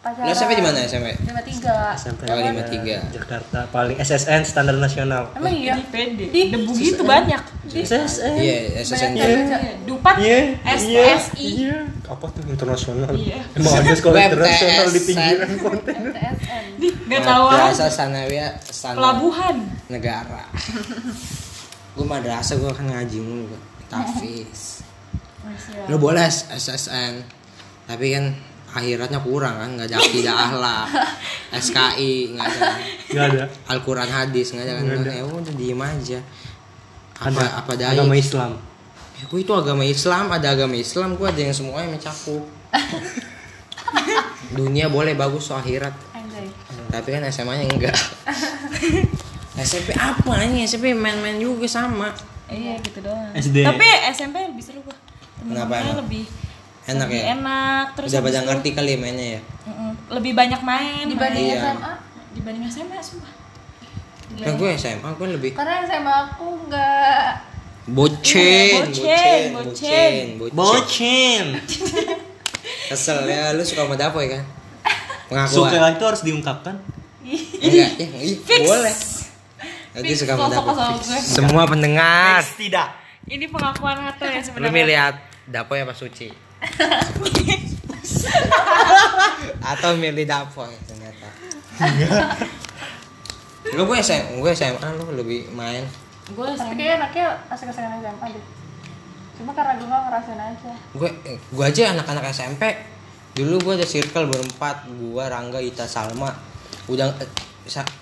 [0.00, 1.12] Pacaran Lu SMP di mana SMP?
[1.20, 3.12] lima tiga SMP Oh, 53.
[3.12, 5.28] Jakarta paling SSN standar nasional.
[5.34, 6.32] emang iya pede.
[6.32, 7.36] Debu gitu banyak.
[7.68, 8.32] SSN.
[8.34, 9.12] Iya, SSN.
[9.84, 10.56] Dupat Iya.
[10.64, 11.04] Iya.
[11.20, 11.48] SSI.
[11.60, 11.76] Iya.
[12.06, 13.12] Apa tuh internasional?
[13.12, 13.44] Iya.
[13.52, 15.94] Emang ada sekolah internasional di pinggiran konten.
[16.10, 16.64] MTSN
[17.06, 17.92] Gak tahu Madrasah aja.
[17.92, 19.56] Sanawiyah Sana Pelabuhan.
[19.86, 20.42] negara.
[21.94, 23.58] gue madrasah gue kan ngaji mulu.
[23.90, 24.48] Masih
[25.86, 27.20] Lu boleh SSN.
[27.84, 28.24] Tapi kan
[28.70, 30.86] akhiratnya kurang kan nggak ada akidah akhlak
[31.64, 32.80] SKI nggak ada kan?
[33.10, 33.44] Gak ada.
[33.66, 35.12] Al-Quran hadis nggak ada kan Nggak ada.
[35.12, 36.18] ya udah diem aja
[37.18, 37.46] apa Ada.
[37.58, 38.52] apa daya Agama Islam.
[39.12, 42.44] ya, gue itu agama Islam ada agama Islam gue ada yang semuanya mencakup
[44.52, 46.46] dunia boleh bagus so akhirat anjay
[46.88, 47.96] tapi kan SMA nya enggak
[49.60, 52.10] SMP apa nih SMP main-main juga sama
[52.46, 53.30] Iya gitu doang.
[53.30, 53.62] SD.
[53.62, 54.90] Tapi SMP lebih seru gua.
[55.38, 56.26] Kenapa lebih
[56.90, 57.24] enak lebih ya?
[57.32, 59.40] enak terus udah pada ngerti kali ya mainnya ya?
[59.64, 61.04] Mm-mm, lebih banyak main.
[61.06, 61.58] Dibanding Iya.
[61.60, 61.92] SMA
[62.30, 63.32] dibanding SMA sumpah.
[64.32, 67.42] Kan gue SMA gue lebih karena SMA aku enggak
[67.86, 70.26] bocin Bocin, bocin.
[70.38, 71.46] bocin Bocin.
[72.88, 74.42] kesel ya lu suka sama Dapoy kan?
[75.46, 76.74] Suka pengakuan itu harus diungkapkan.
[77.56, 77.86] enggak ya
[78.18, 78.94] iya, boleh.
[79.90, 80.54] Nanti suka gue.
[81.20, 82.42] semua pendengar.
[82.44, 82.88] Tidak.
[83.26, 84.70] ini pengakuan Hato ya lu sebenarnya.
[84.72, 86.30] Milih at- Dapoy apa Suci
[89.72, 91.28] atau milih Dapoy ternyata.
[93.76, 95.84] Lu gue SMA gue SMA lu lebih main.
[96.32, 98.44] Gue tapi kayaknya anaknya asik-asikan SMA deh.
[99.36, 100.72] Cuma karena gue gak ngerasain aja.
[100.96, 102.62] Gue gue aja anak-anak SMP
[103.30, 106.34] dulu gue ada circle berempat gue Rangga Ita Salma.
[106.90, 107.28] Udah eh,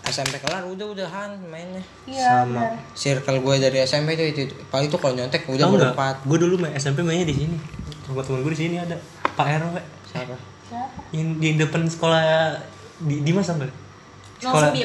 [0.09, 1.83] SMP kelar udah udahan mainnya.
[2.09, 2.49] Iya Sama.
[2.49, 4.55] benar circle gue dari SMP itu itu, itu.
[4.73, 5.93] paling itu kalau nyontek udah nggak?
[5.93, 6.15] berempat.
[6.25, 7.59] Gue dulu main SMP mainnya di sini.
[8.09, 8.97] Rumah temen gue di sini ada
[9.31, 9.77] Pak RW.
[10.05, 10.35] siapa
[10.65, 12.23] siapa Yang di depan sekolah
[13.01, 13.69] di Dimas sampai.
[14.39, 14.79] 09.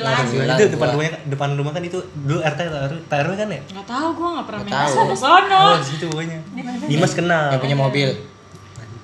[0.50, 3.62] itu depan rumahnya depan rumah kan itu dulu RT atau RW, Pak RW kan ya?
[3.64, 4.74] nggak tahu gue nggak pernah main
[5.06, 6.38] ke sono Oh, di situ pokoknya.
[6.90, 7.54] Dimas kenal.
[7.54, 8.10] yang punya mobil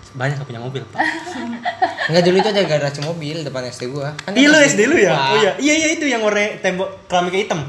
[0.10, 0.82] Banyak yang punya mobil.
[0.90, 1.00] Pak.
[2.10, 4.10] Enggak dulu itu ada garasi mobil depan SD gua.
[4.18, 5.14] Kan Iya lu SD lu ya?
[5.14, 5.22] Wah.
[5.22, 7.62] Oh iya, iya iya itu yang warna tembok keramiknya hitam.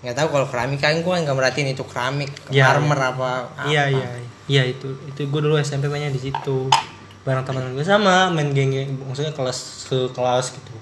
[0.00, 3.08] Nggak tahu kalau keramik kan gua nggak merhatiin itu keramik, Iya, marmer iya.
[3.10, 3.30] apa.
[3.64, 4.08] Iya iya
[4.46, 6.66] iya itu itu gue dulu SMP mainnya di situ
[7.20, 9.54] bareng teman gue sama main geng maksudnya kelas
[9.86, 10.74] sekelas gitu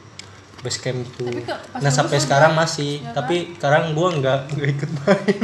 [0.58, 3.14] base camp gitu ke- nah sampai sekarang masih ya kan?
[3.20, 5.36] tapi sekarang gue nggak nggak ikut main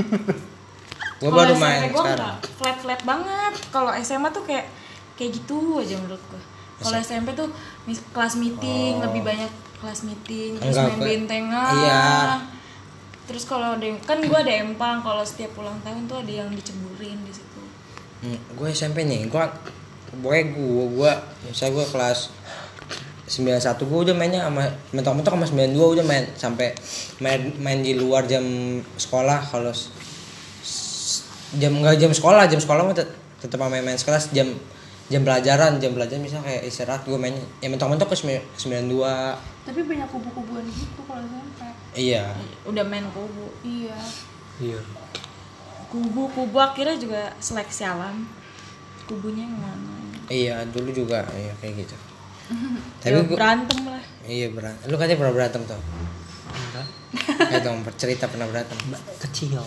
[1.15, 2.35] Gua Kalau baru SMP main gua sekarang.
[2.55, 4.67] flat flat banget kalau SMA tuh kayak
[5.15, 6.43] kayak gitu aja menurut gue
[6.79, 7.49] kalau SMP tuh
[7.85, 10.81] mis- kelas meeting lebih banyak kelas meeting terus Oh.
[10.81, 12.05] Enggak, main bentengan Iya.
[13.25, 17.19] Terus kalau ada kan gue ada empang kalau setiap ulang tahun tuh ada yang diceburin
[17.25, 17.61] di situ.
[18.25, 19.49] Hmm, gue SMP nih, gua
[20.15, 21.13] pokoknya gua gua
[21.45, 22.31] misalnya gua kelas
[23.25, 26.69] 91 gua udah mainnya sama mentok-mentok sama 92 udah main sampai
[27.19, 28.45] main main di luar jam
[29.01, 29.73] sekolah kalau
[31.57, 34.53] jam nggak jam sekolah jam sekolah mah tet- tetap main main sekelas jam
[35.13, 40.09] jam pelajaran jam pelajaran misalnya kayak istirahat gua main ya mentok-mentok ke 92 tapi banyak
[40.13, 41.61] kubu-kubuan gitu kalau SMP
[41.97, 42.37] iya.
[42.69, 43.49] Udah main kubu.
[43.65, 43.97] Iya.
[44.61, 44.81] Iya.
[45.89, 48.29] Kubu kubu akhirnya juga seleksi alam.
[49.09, 49.93] Kubunya yang mana?
[50.29, 51.97] Iya dulu juga iya kayak gitu.
[53.01, 54.05] Tapi tapi gua, berantem lah.
[54.29, 55.81] Iya berantem lu katanya pernah berantem tuh?
[56.53, 56.87] Enggak.
[57.49, 58.77] Ayo dong cerita pernah berantem.
[59.17, 59.65] Kecil.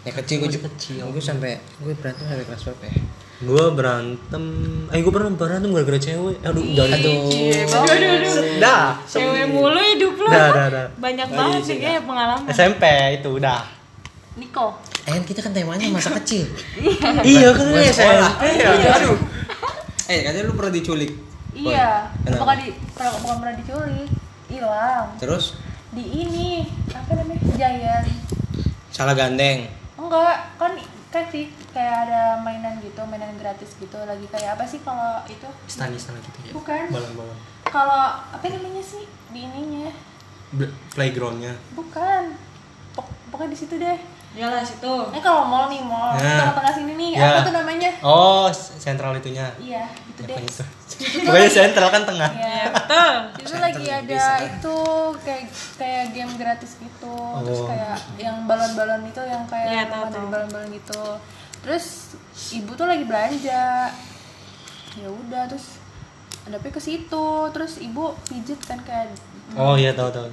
[0.00, 1.04] Ya kecil gue juga kecil.
[1.12, 2.96] Gue sampai gue berantem sampai kelas berapa ya?
[3.40, 4.44] Gue berantem.
[4.92, 6.36] Eh gue pernah berantem gara-gara cewek.
[6.44, 7.00] Aduh jangan.
[7.00, 7.16] Aduh.
[7.24, 8.08] aduh aduh.
[8.12, 8.60] Aduh.
[8.60, 8.84] Dah.
[9.08, 10.86] Cewek mulu hidup lo dah dah dah.
[11.00, 12.44] Banyak banget sih kayak pengalaman.
[12.52, 12.84] SMP
[13.16, 13.64] itu udah
[14.36, 14.76] Niko.
[15.08, 16.44] Eh kan kita kan temanya masa kecil.
[17.24, 17.48] iya.
[17.56, 18.30] Kan sekolah.
[18.36, 19.18] SMP aduh.
[20.12, 21.12] Eh katanya lu pernah diculik.
[21.56, 22.12] iya.
[22.22, 22.44] Kenapa?
[22.44, 24.08] bukan di pernah bukan pernah diculik.
[24.52, 25.06] Hilang.
[25.16, 25.56] Terus?
[25.96, 26.68] Di ini.
[26.92, 27.40] Apa namanya?
[27.56, 28.06] Giant
[28.90, 29.64] salah gandeng.
[29.96, 30.36] enggak.
[30.60, 30.76] Kan
[31.10, 33.98] kan sih kayak ada mainan gitu mainan gratis gitu.
[33.98, 35.46] Lagi kayak apa sih kalau itu?
[35.66, 36.52] Stani stani gitu ya?
[36.54, 36.86] Bukan.
[36.88, 37.38] Balon-balon.
[37.66, 39.90] Kalau apa namanya sih di ininya?
[40.94, 41.54] Playgroundnya.
[41.74, 42.34] Bukan.
[42.94, 43.98] Pok- pokoknya di situ deh
[44.30, 44.94] Yalah situ.
[45.10, 46.14] ini kalau mall nih mall.
[46.14, 46.38] Ya.
[46.38, 47.26] tengah-tengah sini nih Ya.
[47.28, 47.90] apa tuh namanya?
[48.00, 49.50] Oh sentral itunya.
[49.58, 50.36] Iya itu deh.
[50.38, 50.64] Pokoknya
[51.00, 52.30] itu pokoknya sentral kan tengah.
[52.30, 52.64] Iya.
[53.34, 53.42] Betul.
[53.42, 54.76] itu lagi ada itu
[55.20, 57.16] kayak kayak game gratis gitu.
[57.42, 57.66] Terus Oh.
[57.66, 60.30] kayak yang balon-balon itu yang kayak dari tahu.
[60.30, 61.02] balon-balon gitu.
[61.60, 61.84] Terus
[62.52, 63.90] ibu tuh lagi belanja.
[64.92, 65.82] Ya udah terus
[66.42, 67.26] hadapnya ke situ.
[67.50, 69.10] Terus ibu pijit kan kayak
[69.52, 70.30] oh iya tahu tahu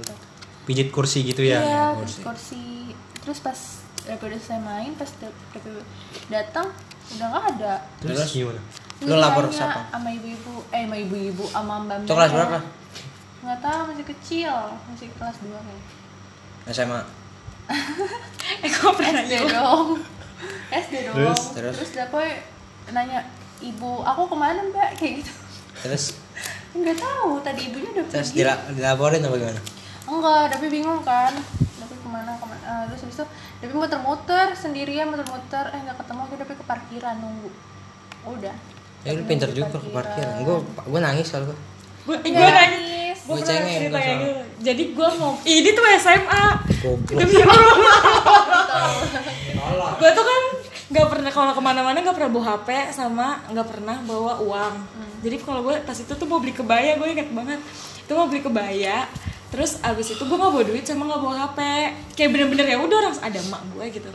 [0.64, 1.58] pijit kursi gitu ya?
[1.58, 2.94] Iya terus kursi.
[3.20, 3.60] Terus pas
[4.08, 5.10] Udah selesai main pas
[5.52, 5.84] Repe
[6.28, 6.68] datang
[7.10, 8.32] udah nggak ada terus Terus?
[8.34, 8.62] gimana
[9.00, 9.86] Lu lapor siapa?
[9.90, 12.58] sama ibu-ibu eh sama ibu-ibu sama mbak Itu kelas berapa?
[13.38, 14.54] nggak tahu masih kecil
[14.86, 15.84] masih kelas 2 kayak
[16.70, 17.02] SMA.
[18.64, 20.00] Eh kok pernah SD dong
[20.70, 21.42] SD dong Terus?
[21.52, 21.74] Terus?
[21.76, 22.32] terus Dapoy
[22.90, 23.20] nanya
[23.60, 25.32] ibu aku ke mana mbak kayak gitu
[25.78, 26.04] Terus
[26.74, 28.44] nggak tahu tadi ibunya udah terus pergi
[28.74, 29.62] dilaporin apa gimana?
[30.06, 31.34] enggak tapi bingung kan
[32.08, 32.64] ke mana ke mana.
[32.64, 33.26] Eh, terus habis itu
[33.60, 35.66] tapi muter-muter sendirian muter-muter.
[35.76, 37.52] Eh nggak ketemu akhirnya tapi ke parkiran nunggu.
[38.24, 38.56] Udah.
[39.04, 40.48] Ya lu pinter juga ke parkiran.
[40.48, 41.58] Gue gue nangis kalau gue.
[42.08, 43.20] gue nangis.
[43.28, 44.24] gue Gua pernah cengeng, cerita kayak sama.
[44.24, 44.44] gitu.
[44.64, 46.44] Jadi gue mau ini tuh SMA
[46.80, 47.20] Goblok.
[47.20, 47.44] demi
[49.60, 49.90] Allah.
[50.00, 50.42] Gue tuh kan
[50.88, 54.76] nggak pernah kalau ke mana-mana nggak pernah bawa HP sama nggak pernah bawa uang.
[55.20, 57.60] Jadi kalau gue pas itu tuh mau beli kebaya gue inget banget.
[58.08, 59.04] Itu mau beli kebaya
[59.48, 61.60] terus abis itu gue nggak bawa duit sama nggak bawa HP
[62.20, 64.10] kayak bener-bener ya udah orang ada emak gue gitu.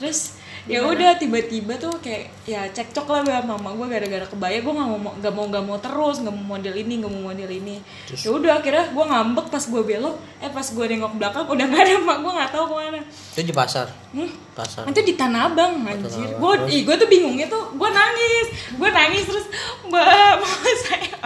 [0.00, 4.58] Terus ya udah tiba-tiba tuh kayak ya cekcok lah sama mama gue gara-gara kebaya.
[4.64, 7.50] Gue nggak mau nggak mau nggak mau terus nggak mau model ini nggak mau model
[7.52, 7.76] ini.
[8.10, 10.16] Ya udah akhirnya gue ngambek pas gue belok.
[10.40, 13.00] Eh pas gue nengok belakang udah nggak ada emak gue nggak tahu ke mana.
[13.04, 13.86] Itu di pasar.
[14.14, 14.30] Hmm?
[14.54, 14.86] Pasar.
[14.86, 16.30] itu di Tanah Abang anjir.
[16.38, 18.46] Abang, gue ih gue tuh bingungnya tuh gue nangis.
[18.78, 19.46] Gue nangis terus
[19.84, 20.04] mbak
[20.40, 21.12] mama saya.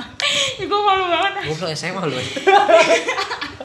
[0.58, 1.48] Ya, gue malu banget.
[1.48, 2.18] Goblok SMA lu.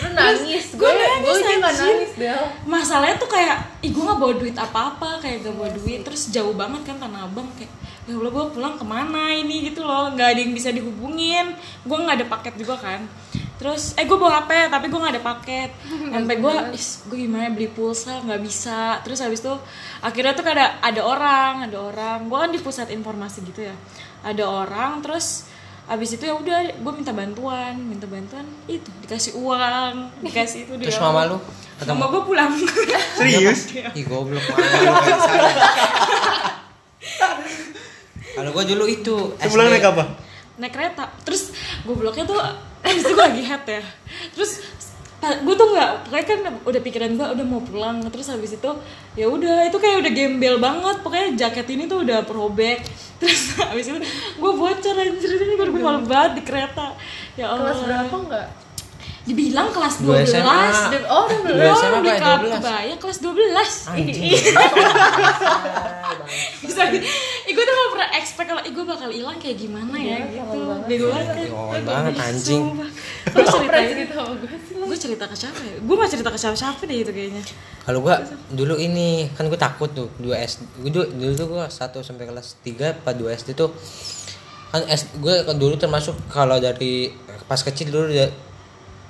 [0.00, 0.64] lu nangis.
[0.74, 5.44] Gue nangis, gue nangis Bel masalahnya tuh kayak ih gue nggak bawa duit apa-apa kayak
[5.44, 7.72] gak bawa duit terus jauh banget kan Tanah Abang kayak
[8.08, 9.70] ya Allah gue pulang ke mana ini?
[9.70, 10.10] Gitu loh.
[10.10, 11.54] Nggak ada yang bisa dihubungin.
[11.86, 13.06] Gue nggak ada paket juga kan.
[13.60, 15.70] Terus eh gue bawa HP tapi gue nggak ada paket.
[16.12, 18.18] Sampai gue is gue gimana beli pulsa?
[18.24, 18.98] Nggak bisa.
[19.06, 19.54] Terus habis itu
[20.02, 22.18] akhirnya tuh ada ada orang ada orang.
[22.26, 23.74] Gue kan di pusat informasi gitu ya.
[24.26, 25.46] Ada orang terus
[25.90, 30.94] Abis itu ya udah gue minta bantuan, minta bantuan itu dikasih uang, dikasih itu Terus
[30.94, 31.02] dia.
[31.02, 31.42] mama lu
[31.82, 31.98] ketemu?
[31.98, 32.52] Mama gue pulang.
[33.18, 34.38] serius Ih goblok.
[38.30, 40.30] Kalau gue dulu itu pulang naik apa
[40.60, 42.36] naik kereta terus gue bloknya tuh
[42.84, 43.82] habis itu gue lagi head ya
[44.36, 44.60] terus
[45.20, 48.70] gue tuh nggak pokoknya kan udah pikiran gue udah mau pulang terus habis itu
[49.12, 52.80] ya udah itu kayak udah gembel banget pokoknya jaket ini tuh udah robek
[53.20, 54.00] terus habis itu
[54.34, 56.96] gue bocor anjir ini gue malu banget di kereta
[57.36, 58.48] ya Allah kelas berapa enggak
[59.20, 60.58] dibilang kelas Dua 12 SMA.
[60.90, 62.40] Dan- oh udah Dua belum SMA apa ya?
[62.40, 62.56] 12?
[62.56, 64.32] kebaya kelas 12 Anjing.
[66.64, 66.82] bisa
[67.60, 70.60] gue tuh gak pernah expect kalau gue bakal hilang kayak gimana ya gitu.
[70.88, 71.28] bego banget.
[71.28, 71.48] Kan.
[71.52, 72.64] Awal banget anjing.
[73.28, 75.76] gue ceritain cerita sama gue sih gue cerita ke siapa ya?
[75.84, 77.42] Gue gak cerita ke siapa siapa deh itu kayaknya.
[77.84, 78.16] Kalau gua
[78.48, 80.60] dulu ini kan gua takut tuh 2 SD.
[80.84, 83.72] Gua dulu, dulu tuh gua 1 sampai kelas 3 apa 2 SD tuh
[84.70, 87.10] kan S, gue dulu termasuk kalau dari
[87.50, 88.30] pas kecil dulu ya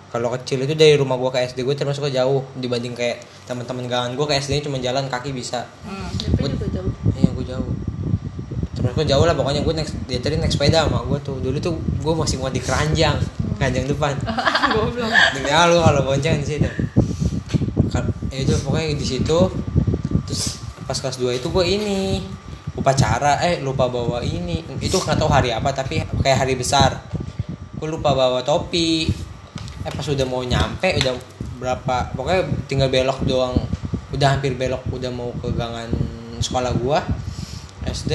[0.08, 4.16] kalau kecil itu dari rumah gua ke SD gue termasuk jauh dibanding kayak teman-teman gawan
[4.16, 5.68] gua ke SD cuma jalan kaki bisa.
[5.84, 6.92] Tapi juga jauh.
[7.12, 7.68] iya gue jauh
[9.04, 11.36] jauh lah pokoknya gue naik dianterin naik sepeda sama gue tuh.
[11.40, 13.16] Dulu tuh gue masih muat di keranjang
[13.60, 14.14] keranjang depan.
[14.74, 15.12] Goblok.
[15.36, 16.70] Demi lu kalau bonceng di situ.
[17.92, 19.38] Kan- ya itu pokoknya di situ
[20.24, 22.22] terus pas kelas 2 itu gue ini
[22.78, 24.64] upacara eh lupa bawa ini.
[24.80, 27.04] Itu nggak tahu hari apa tapi kayak hari besar.
[27.76, 29.10] Gue lupa bawa topi.
[29.84, 31.14] Eh pas udah mau nyampe udah
[31.60, 33.56] berapa pokoknya tinggal belok doang.
[34.10, 35.86] Udah hampir belok udah mau ke gangan
[36.40, 37.04] sekolah gua
[37.84, 38.12] SD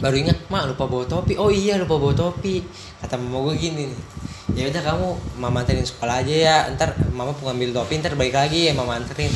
[0.00, 1.36] baru ingat mak lupa bawa topi.
[1.40, 2.64] Oh iya lupa bawa topi.
[3.00, 4.02] Kata mama gue gini nih
[4.56, 8.68] ya udah kamu mama anterin sekolah aja ya ntar mama pengambil topi ntar balik lagi
[8.68, 9.32] ya mama anterin.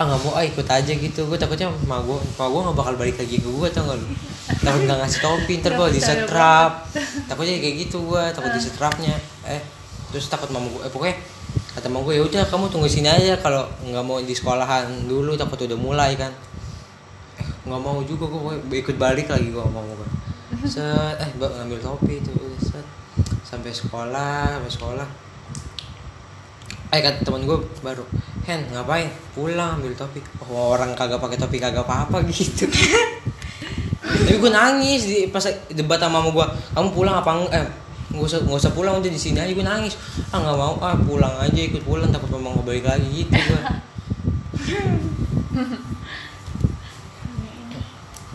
[0.00, 1.20] Ah nggak mau ah ikut aja gitu.
[1.28, 4.08] Gue takutnya mama gue mama gue nggak bakal balik lagi ke gue tau gak lu?
[4.44, 6.72] Takut nggak ngasih topi ntar gue Nggak di percaya setrap
[7.24, 9.16] takutnya kayak gitu gue takut di setrapnya
[9.48, 9.62] eh
[10.12, 11.16] terus takut mama gue eh pokoknya
[11.74, 15.32] kata mama gue ya udah kamu tunggu sini aja kalau nggak mau di sekolahan dulu
[15.34, 16.28] takut udah mulai kan
[17.64, 20.08] nggak mau juga gue ikut balik lagi gue mau gue
[20.68, 22.86] set eh mbak ngambil topi itu udah set.
[23.44, 25.08] Sampai sekolah sampai sekolah.
[26.94, 28.04] Eh kata teman gue baru
[28.44, 29.10] Hen ngapain?
[29.36, 30.20] Pulang ambil topi.
[30.48, 32.66] Oh orang kagak pakai topi kagak apa apa gitu.
[34.24, 36.46] Tapi gue nangis di pas debat sama mama gue
[36.76, 37.66] kamu pulang apa eh
[38.14, 39.52] nggak usah nggak usah pulang udah di sini aja.
[39.52, 39.96] Gue nangis.
[40.32, 40.74] Ah nggak mau.
[40.80, 43.62] Ah pulang aja ikut pulang takut mama nggak balik lagi gitu gue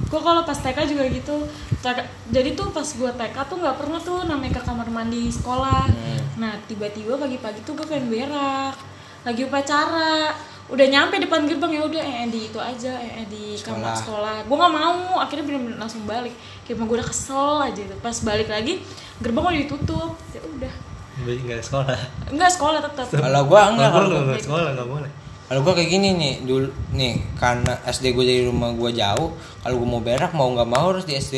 [0.10, 1.38] gue kalau pas TK juga gitu.
[1.86, 1.98] TK
[2.34, 5.86] jadi tuh pas gue TK tuh nggak pernah tuh namanya ke kamar mandi sekolah.
[5.86, 6.20] Hmm.
[6.40, 8.76] nah tiba-tiba pagi-pagi tuh gue pengen berak.
[9.22, 10.34] Lagi upacara.
[10.70, 14.46] Udah nyampe depan gerbang ya udah eh di itu aja eh di kamar Sekolah.
[14.46, 16.34] gue nggak mau akhirnya bener-bener langsung balik.
[16.66, 18.82] Kayak gue udah kesel aja tuh pas balik lagi
[19.22, 20.12] gerbang udah ditutup.
[20.34, 20.74] Ya udah.
[21.20, 22.00] Nggak sekolah?
[22.32, 25.12] Enggak sekolah tetap kalau gue enggak kalau gue nggak sekolah nggak boleh
[25.50, 29.34] kalau gue kayak gini nih dulu nih karena SD gue dari rumah gue jauh
[29.66, 31.36] kalau gue mau berak mau nggak mau harus di SD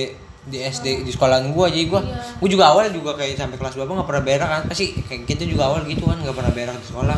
[0.52, 2.02] di SD di sekolahan gue jadi gue
[2.44, 5.56] gue juga awal juga kayak sampai kelas berapa nggak pernah berak kan pasti kayak gitu
[5.56, 7.18] juga awal gitu kan nggak pernah berak di sekolah.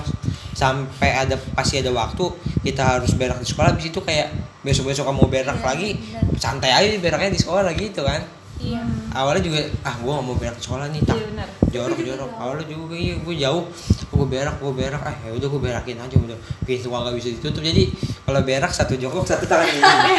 [0.54, 2.30] Sampai ada pasti ada waktu
[2.62, 3.74] kita harus berak di sekolah.
[3.74, 4.30] Habis itu kayak
[4.62, 6.00] besok besok kamu berak lagi
[6.40, 8.24] santai aja beraknya di sekolah gitu kan
[8.64, 8.82] iya.
[9.12, 11.20] Awalnya juga ah gue nggak mau berak sekolah nih tak.
[11.20, 13.64] iya jorok jorok awalnya juga iya gue jauh.
[14.10, 15.02] Gue berak gue berak.
[15.04, 16.38] Ah ya udah gue berakin aja udah.
[16.64, 17.62] Pintu gua nggak bisa ditutup.
[17.62, 17.92] Jadi
[18.24, 19.68] kalau berak satu jongkok satu tangan.
[19.74, 20.16] Ini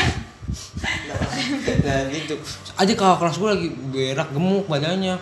[1.85, 2.35] nah gitu.
[2.77, 5.17] Aja kalau kelas gue lagi berak gemuk badannya.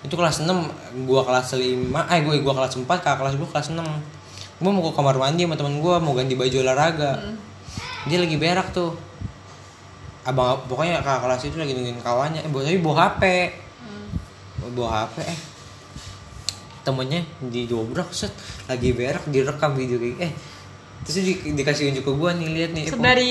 [0.00, 3.68] Itu kelas 6 gua kelas 5 eh gue gua kelas 4 kakak kelas gue kelas
[3.74, 3.82] 6
[4.56, 7.20] gue mau ke kamar mandi sama temen gue mau ganti baju olahraga.
[8.08, 8.96] Dia lagi berak tuh
[10.26, 12.40] abang pokoknya kakak kelas itu lagi nungguin kawannya.
[12.42, 13.22] Eh, bawa- tapi bawa hp
[14.74, 15.38] bawa hp eh.
[16.82, 18.30] Temennya didobrak set.
[18.66, 20.32] Lagi berak direkam video kayak eh.
[21.02, 23.30] Terus di, dikasih unjuk ke gua nih lihat nih eh, dari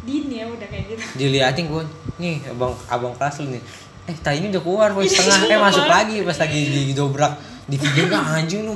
[0.00, 1.02] dini ya udah kayak gitu.
[1.16, 1.82] Diliatin gua
[2.16, 3.62] nih abang abang kelas lu nih.
[4.06, 5.38] Eh tadinya udah keluar poin setengah.
[5.44, 6.60] eh masuk lagi pas lagi
[6.90, 7.34] didobrak
[7.70, 8.74] di video nggak anjing lu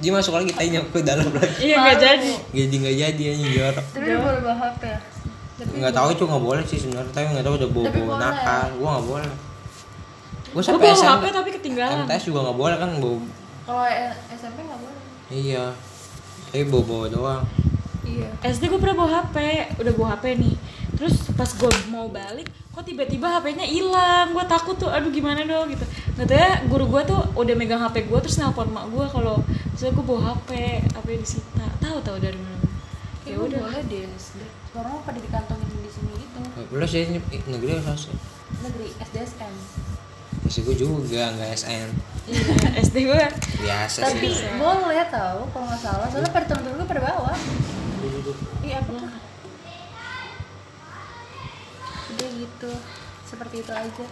[0.00, 1.56] dia masuk lagi tadinya ke dalam lagi.
[1.60, 2.32] Iya nggak jadi.
[2.52, 3.86] Jadi nggak jadi anjing jorok.
[3.92, 4.98] Tapi boleh bawa HP ya
[5.64, 8.20] nggak tahu itu nggak boleh sih sebenarnya tapi nggak tahu udah bawa Tapi bawa boleh.
[8.20, 9.30] nakal gua nggak boleh
[10.44, 13.16] gua gue sampai bawa SMP HP tapi ketinggalan MTS juga nggak boleh kan bawa
[13.62, 13.84] kalau
[14.30, 14.98] SMP nggak boleh
[15.30, 15.64] iya
[16.46, 17.44] tapi bawa bawa doang
[18.02, 19.36] iya SD gue pernah bawa HP,
[19.78, 20.54] udah bawa HP nih.
[20.92, 24.30] Terus pas gue mau balik, kok tiba-tiba HP-nya hilang.
[24.30, 25.86] Gue takut tuh, aduh gimana dong gitu.
[26.12, 29.38] Nggak tahu ya, guru gue tuh udah megang HP gue terus nelpon mak gue kalau
[29.70, 30.50] misalnya gue bawa HP,
[30.84, 31.66] HP disita.
[31.78, 32.58] Tahu tahu dari mana?
[33.22, 33.60] ya Ya udah.
[33.62, 34.36] boleh deh SD
[34.72, 36.38] orang pada dikantongin di sini gitu?
[36.40, 37.18] Nggak boleh sih ini
[37.48, 38.08] negeri harus
[38.60, 39.54] negeri SDSM
[40.42, 41.88] Masih gue juga nggak SN
[42.82, 43.22] SD gue
[43.62, 47.34] biasa tapi sih boleh tahu kalau nggak salah soalnya pada temen-temen gue pada bawa
[48.62, 49.22] iya apa
[52.12, 52.72] udah gitu
[53.24, 54.06] seperti itu aja.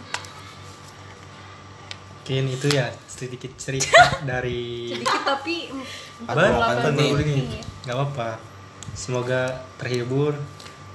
[2.21, 5.69] Mungkin itu ya sedikit cerita dari sedikit tapi
[6.25, 6.41] apa?
[6.89, 7.11] 48 menit.
[7.21, 7.45] menit.
[7.85, 8.50] Nggak apa-apa
[8.91, 9.41] semoga
[9.75, 10.35] terhibur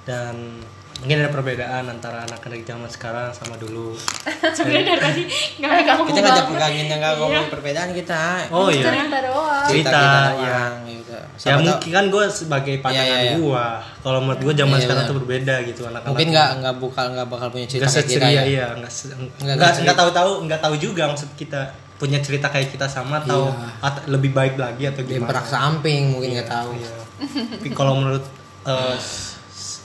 [0.03, 0.62] dan
[0.97, 3.93] mungkin ada perbedaan antara anak-anak zaman sekarang sama dulu.
[4.57, 5.22] Sebenarnya dari tadi
[5.59, 8.22] nggak megang kita nggak ada pegangin yang nggak ngomongin perbedaan kita.
[8.49, 8.89] Oh iya.
[8.89, 9.66] Cerita doang.
[9.66, 10.61] Cerita, Cerita, kita iya.
[10.89, 13.37] gitu ya tahu- mungkin kan gue sebagai pandangan Iya, iya, iya.
[13.37, 13.66] gua.
[14.01, 15.11] Kalau menurut gue zaman Iya, sekarang iya.
[15.11, 18.26] tuh berbeda gitu anak-anak mungkin nggak nggak bakal nggak bakal punya cerita nggak kayak kita
[18.26, 18.43] ya.
[18.43, 18.66] iya.
[18.74, 21.61] Nggak se- Nggak- nggak nggak nggak tahu-tahu nggak tahu juga maksud kita
[21.97, 23.80] punya cerita kayak kita sama atau Iya.
[23.82, 25.32] at- lebih baik lagi atau di gimana?
[25.32, 26.70] perak samping mungkin nggak tahu.
[26.74, 26.94] Iya.
[27.51, 28.24] tapi kalau menurut
[28.62, 29.80] eh, s-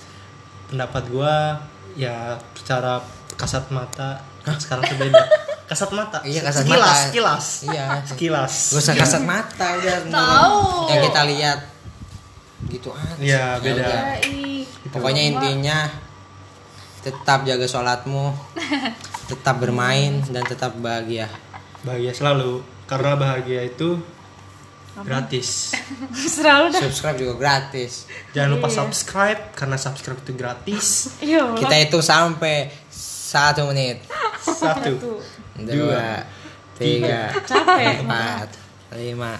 [0.67, 1.55] pendapat gua
[1.93, 2.99] ya secara
[3.33, 4.19] kasat mata
[4.57, 5.23] sekarang tuh beda.
[5.71, 6.19] Kasat mata.
[6.21, 6.99] Iya, kasat sekilas, mata.
[7.07, 7.45] sekilas.
[7.63, 7.85] Iya.
[8.03, 8.53] sekilas.
[8.67, 9.95] Gak usah kasat mata udah.
[10.03, 10.59] Tahu.
[10.85, 11.59] yang kita lihat
[12.67, 13.15] gitu aja.
[13.15, 13.87] Iya, Ya beda.
[13.87, 14.01] Ya,
[14.91, 15.87] pokoknya intinya
[16.99, 18.35] tetap jaga sholatmu
[19.31, 21.31] tetap bermain dan tetap bahagia
[21.81, 23.97] bahagia selalu karena bahagia itu
[25.01, 25.71] gratis.
[26.35, 26.81] Selalu dah.
[26.83, 28.05] subscribe juga gratis.
[28.35, 30.87] Jangan lupa subscribe karena subscribe itu gratis.
[31.25, 31.55] Iya.
[31.55, 34.03] Kita hitung sampai satu menit.
[34.43, 35.21] Satu
[35.55, 36.27] dua
[36.75, 38.03] tiga Capek.
[38.03, 38.49] empat
[38.97, 39.39] lima.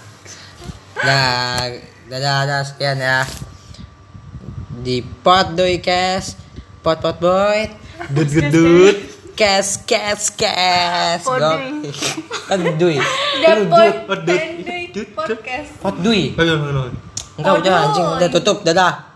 [1.02, 1.68] Nah
[2.08, 3.22] dadah dadah sekian ya.
[4.82, 6.34] Di pot doi kes
[6.82, 7.70] pot pot boy
[8.10, 8.96] dut gedut
[9.36, 11.22] kes kes kes.
[11.24, 11.86] Poding.
[12.48, 12.96] kan dui.
[13.40, 15.08] Depoy Dut, dut, Penduy dut, dut.
[15.16, 15.70] Podcast.
[15.80, 16.36] Pot dui.
[16.36, 16.92] Ayo, ayo, ayo.
[17.40, 18.08] enggak udah anjing.
[18.20, 19.11] Udah tutup dadah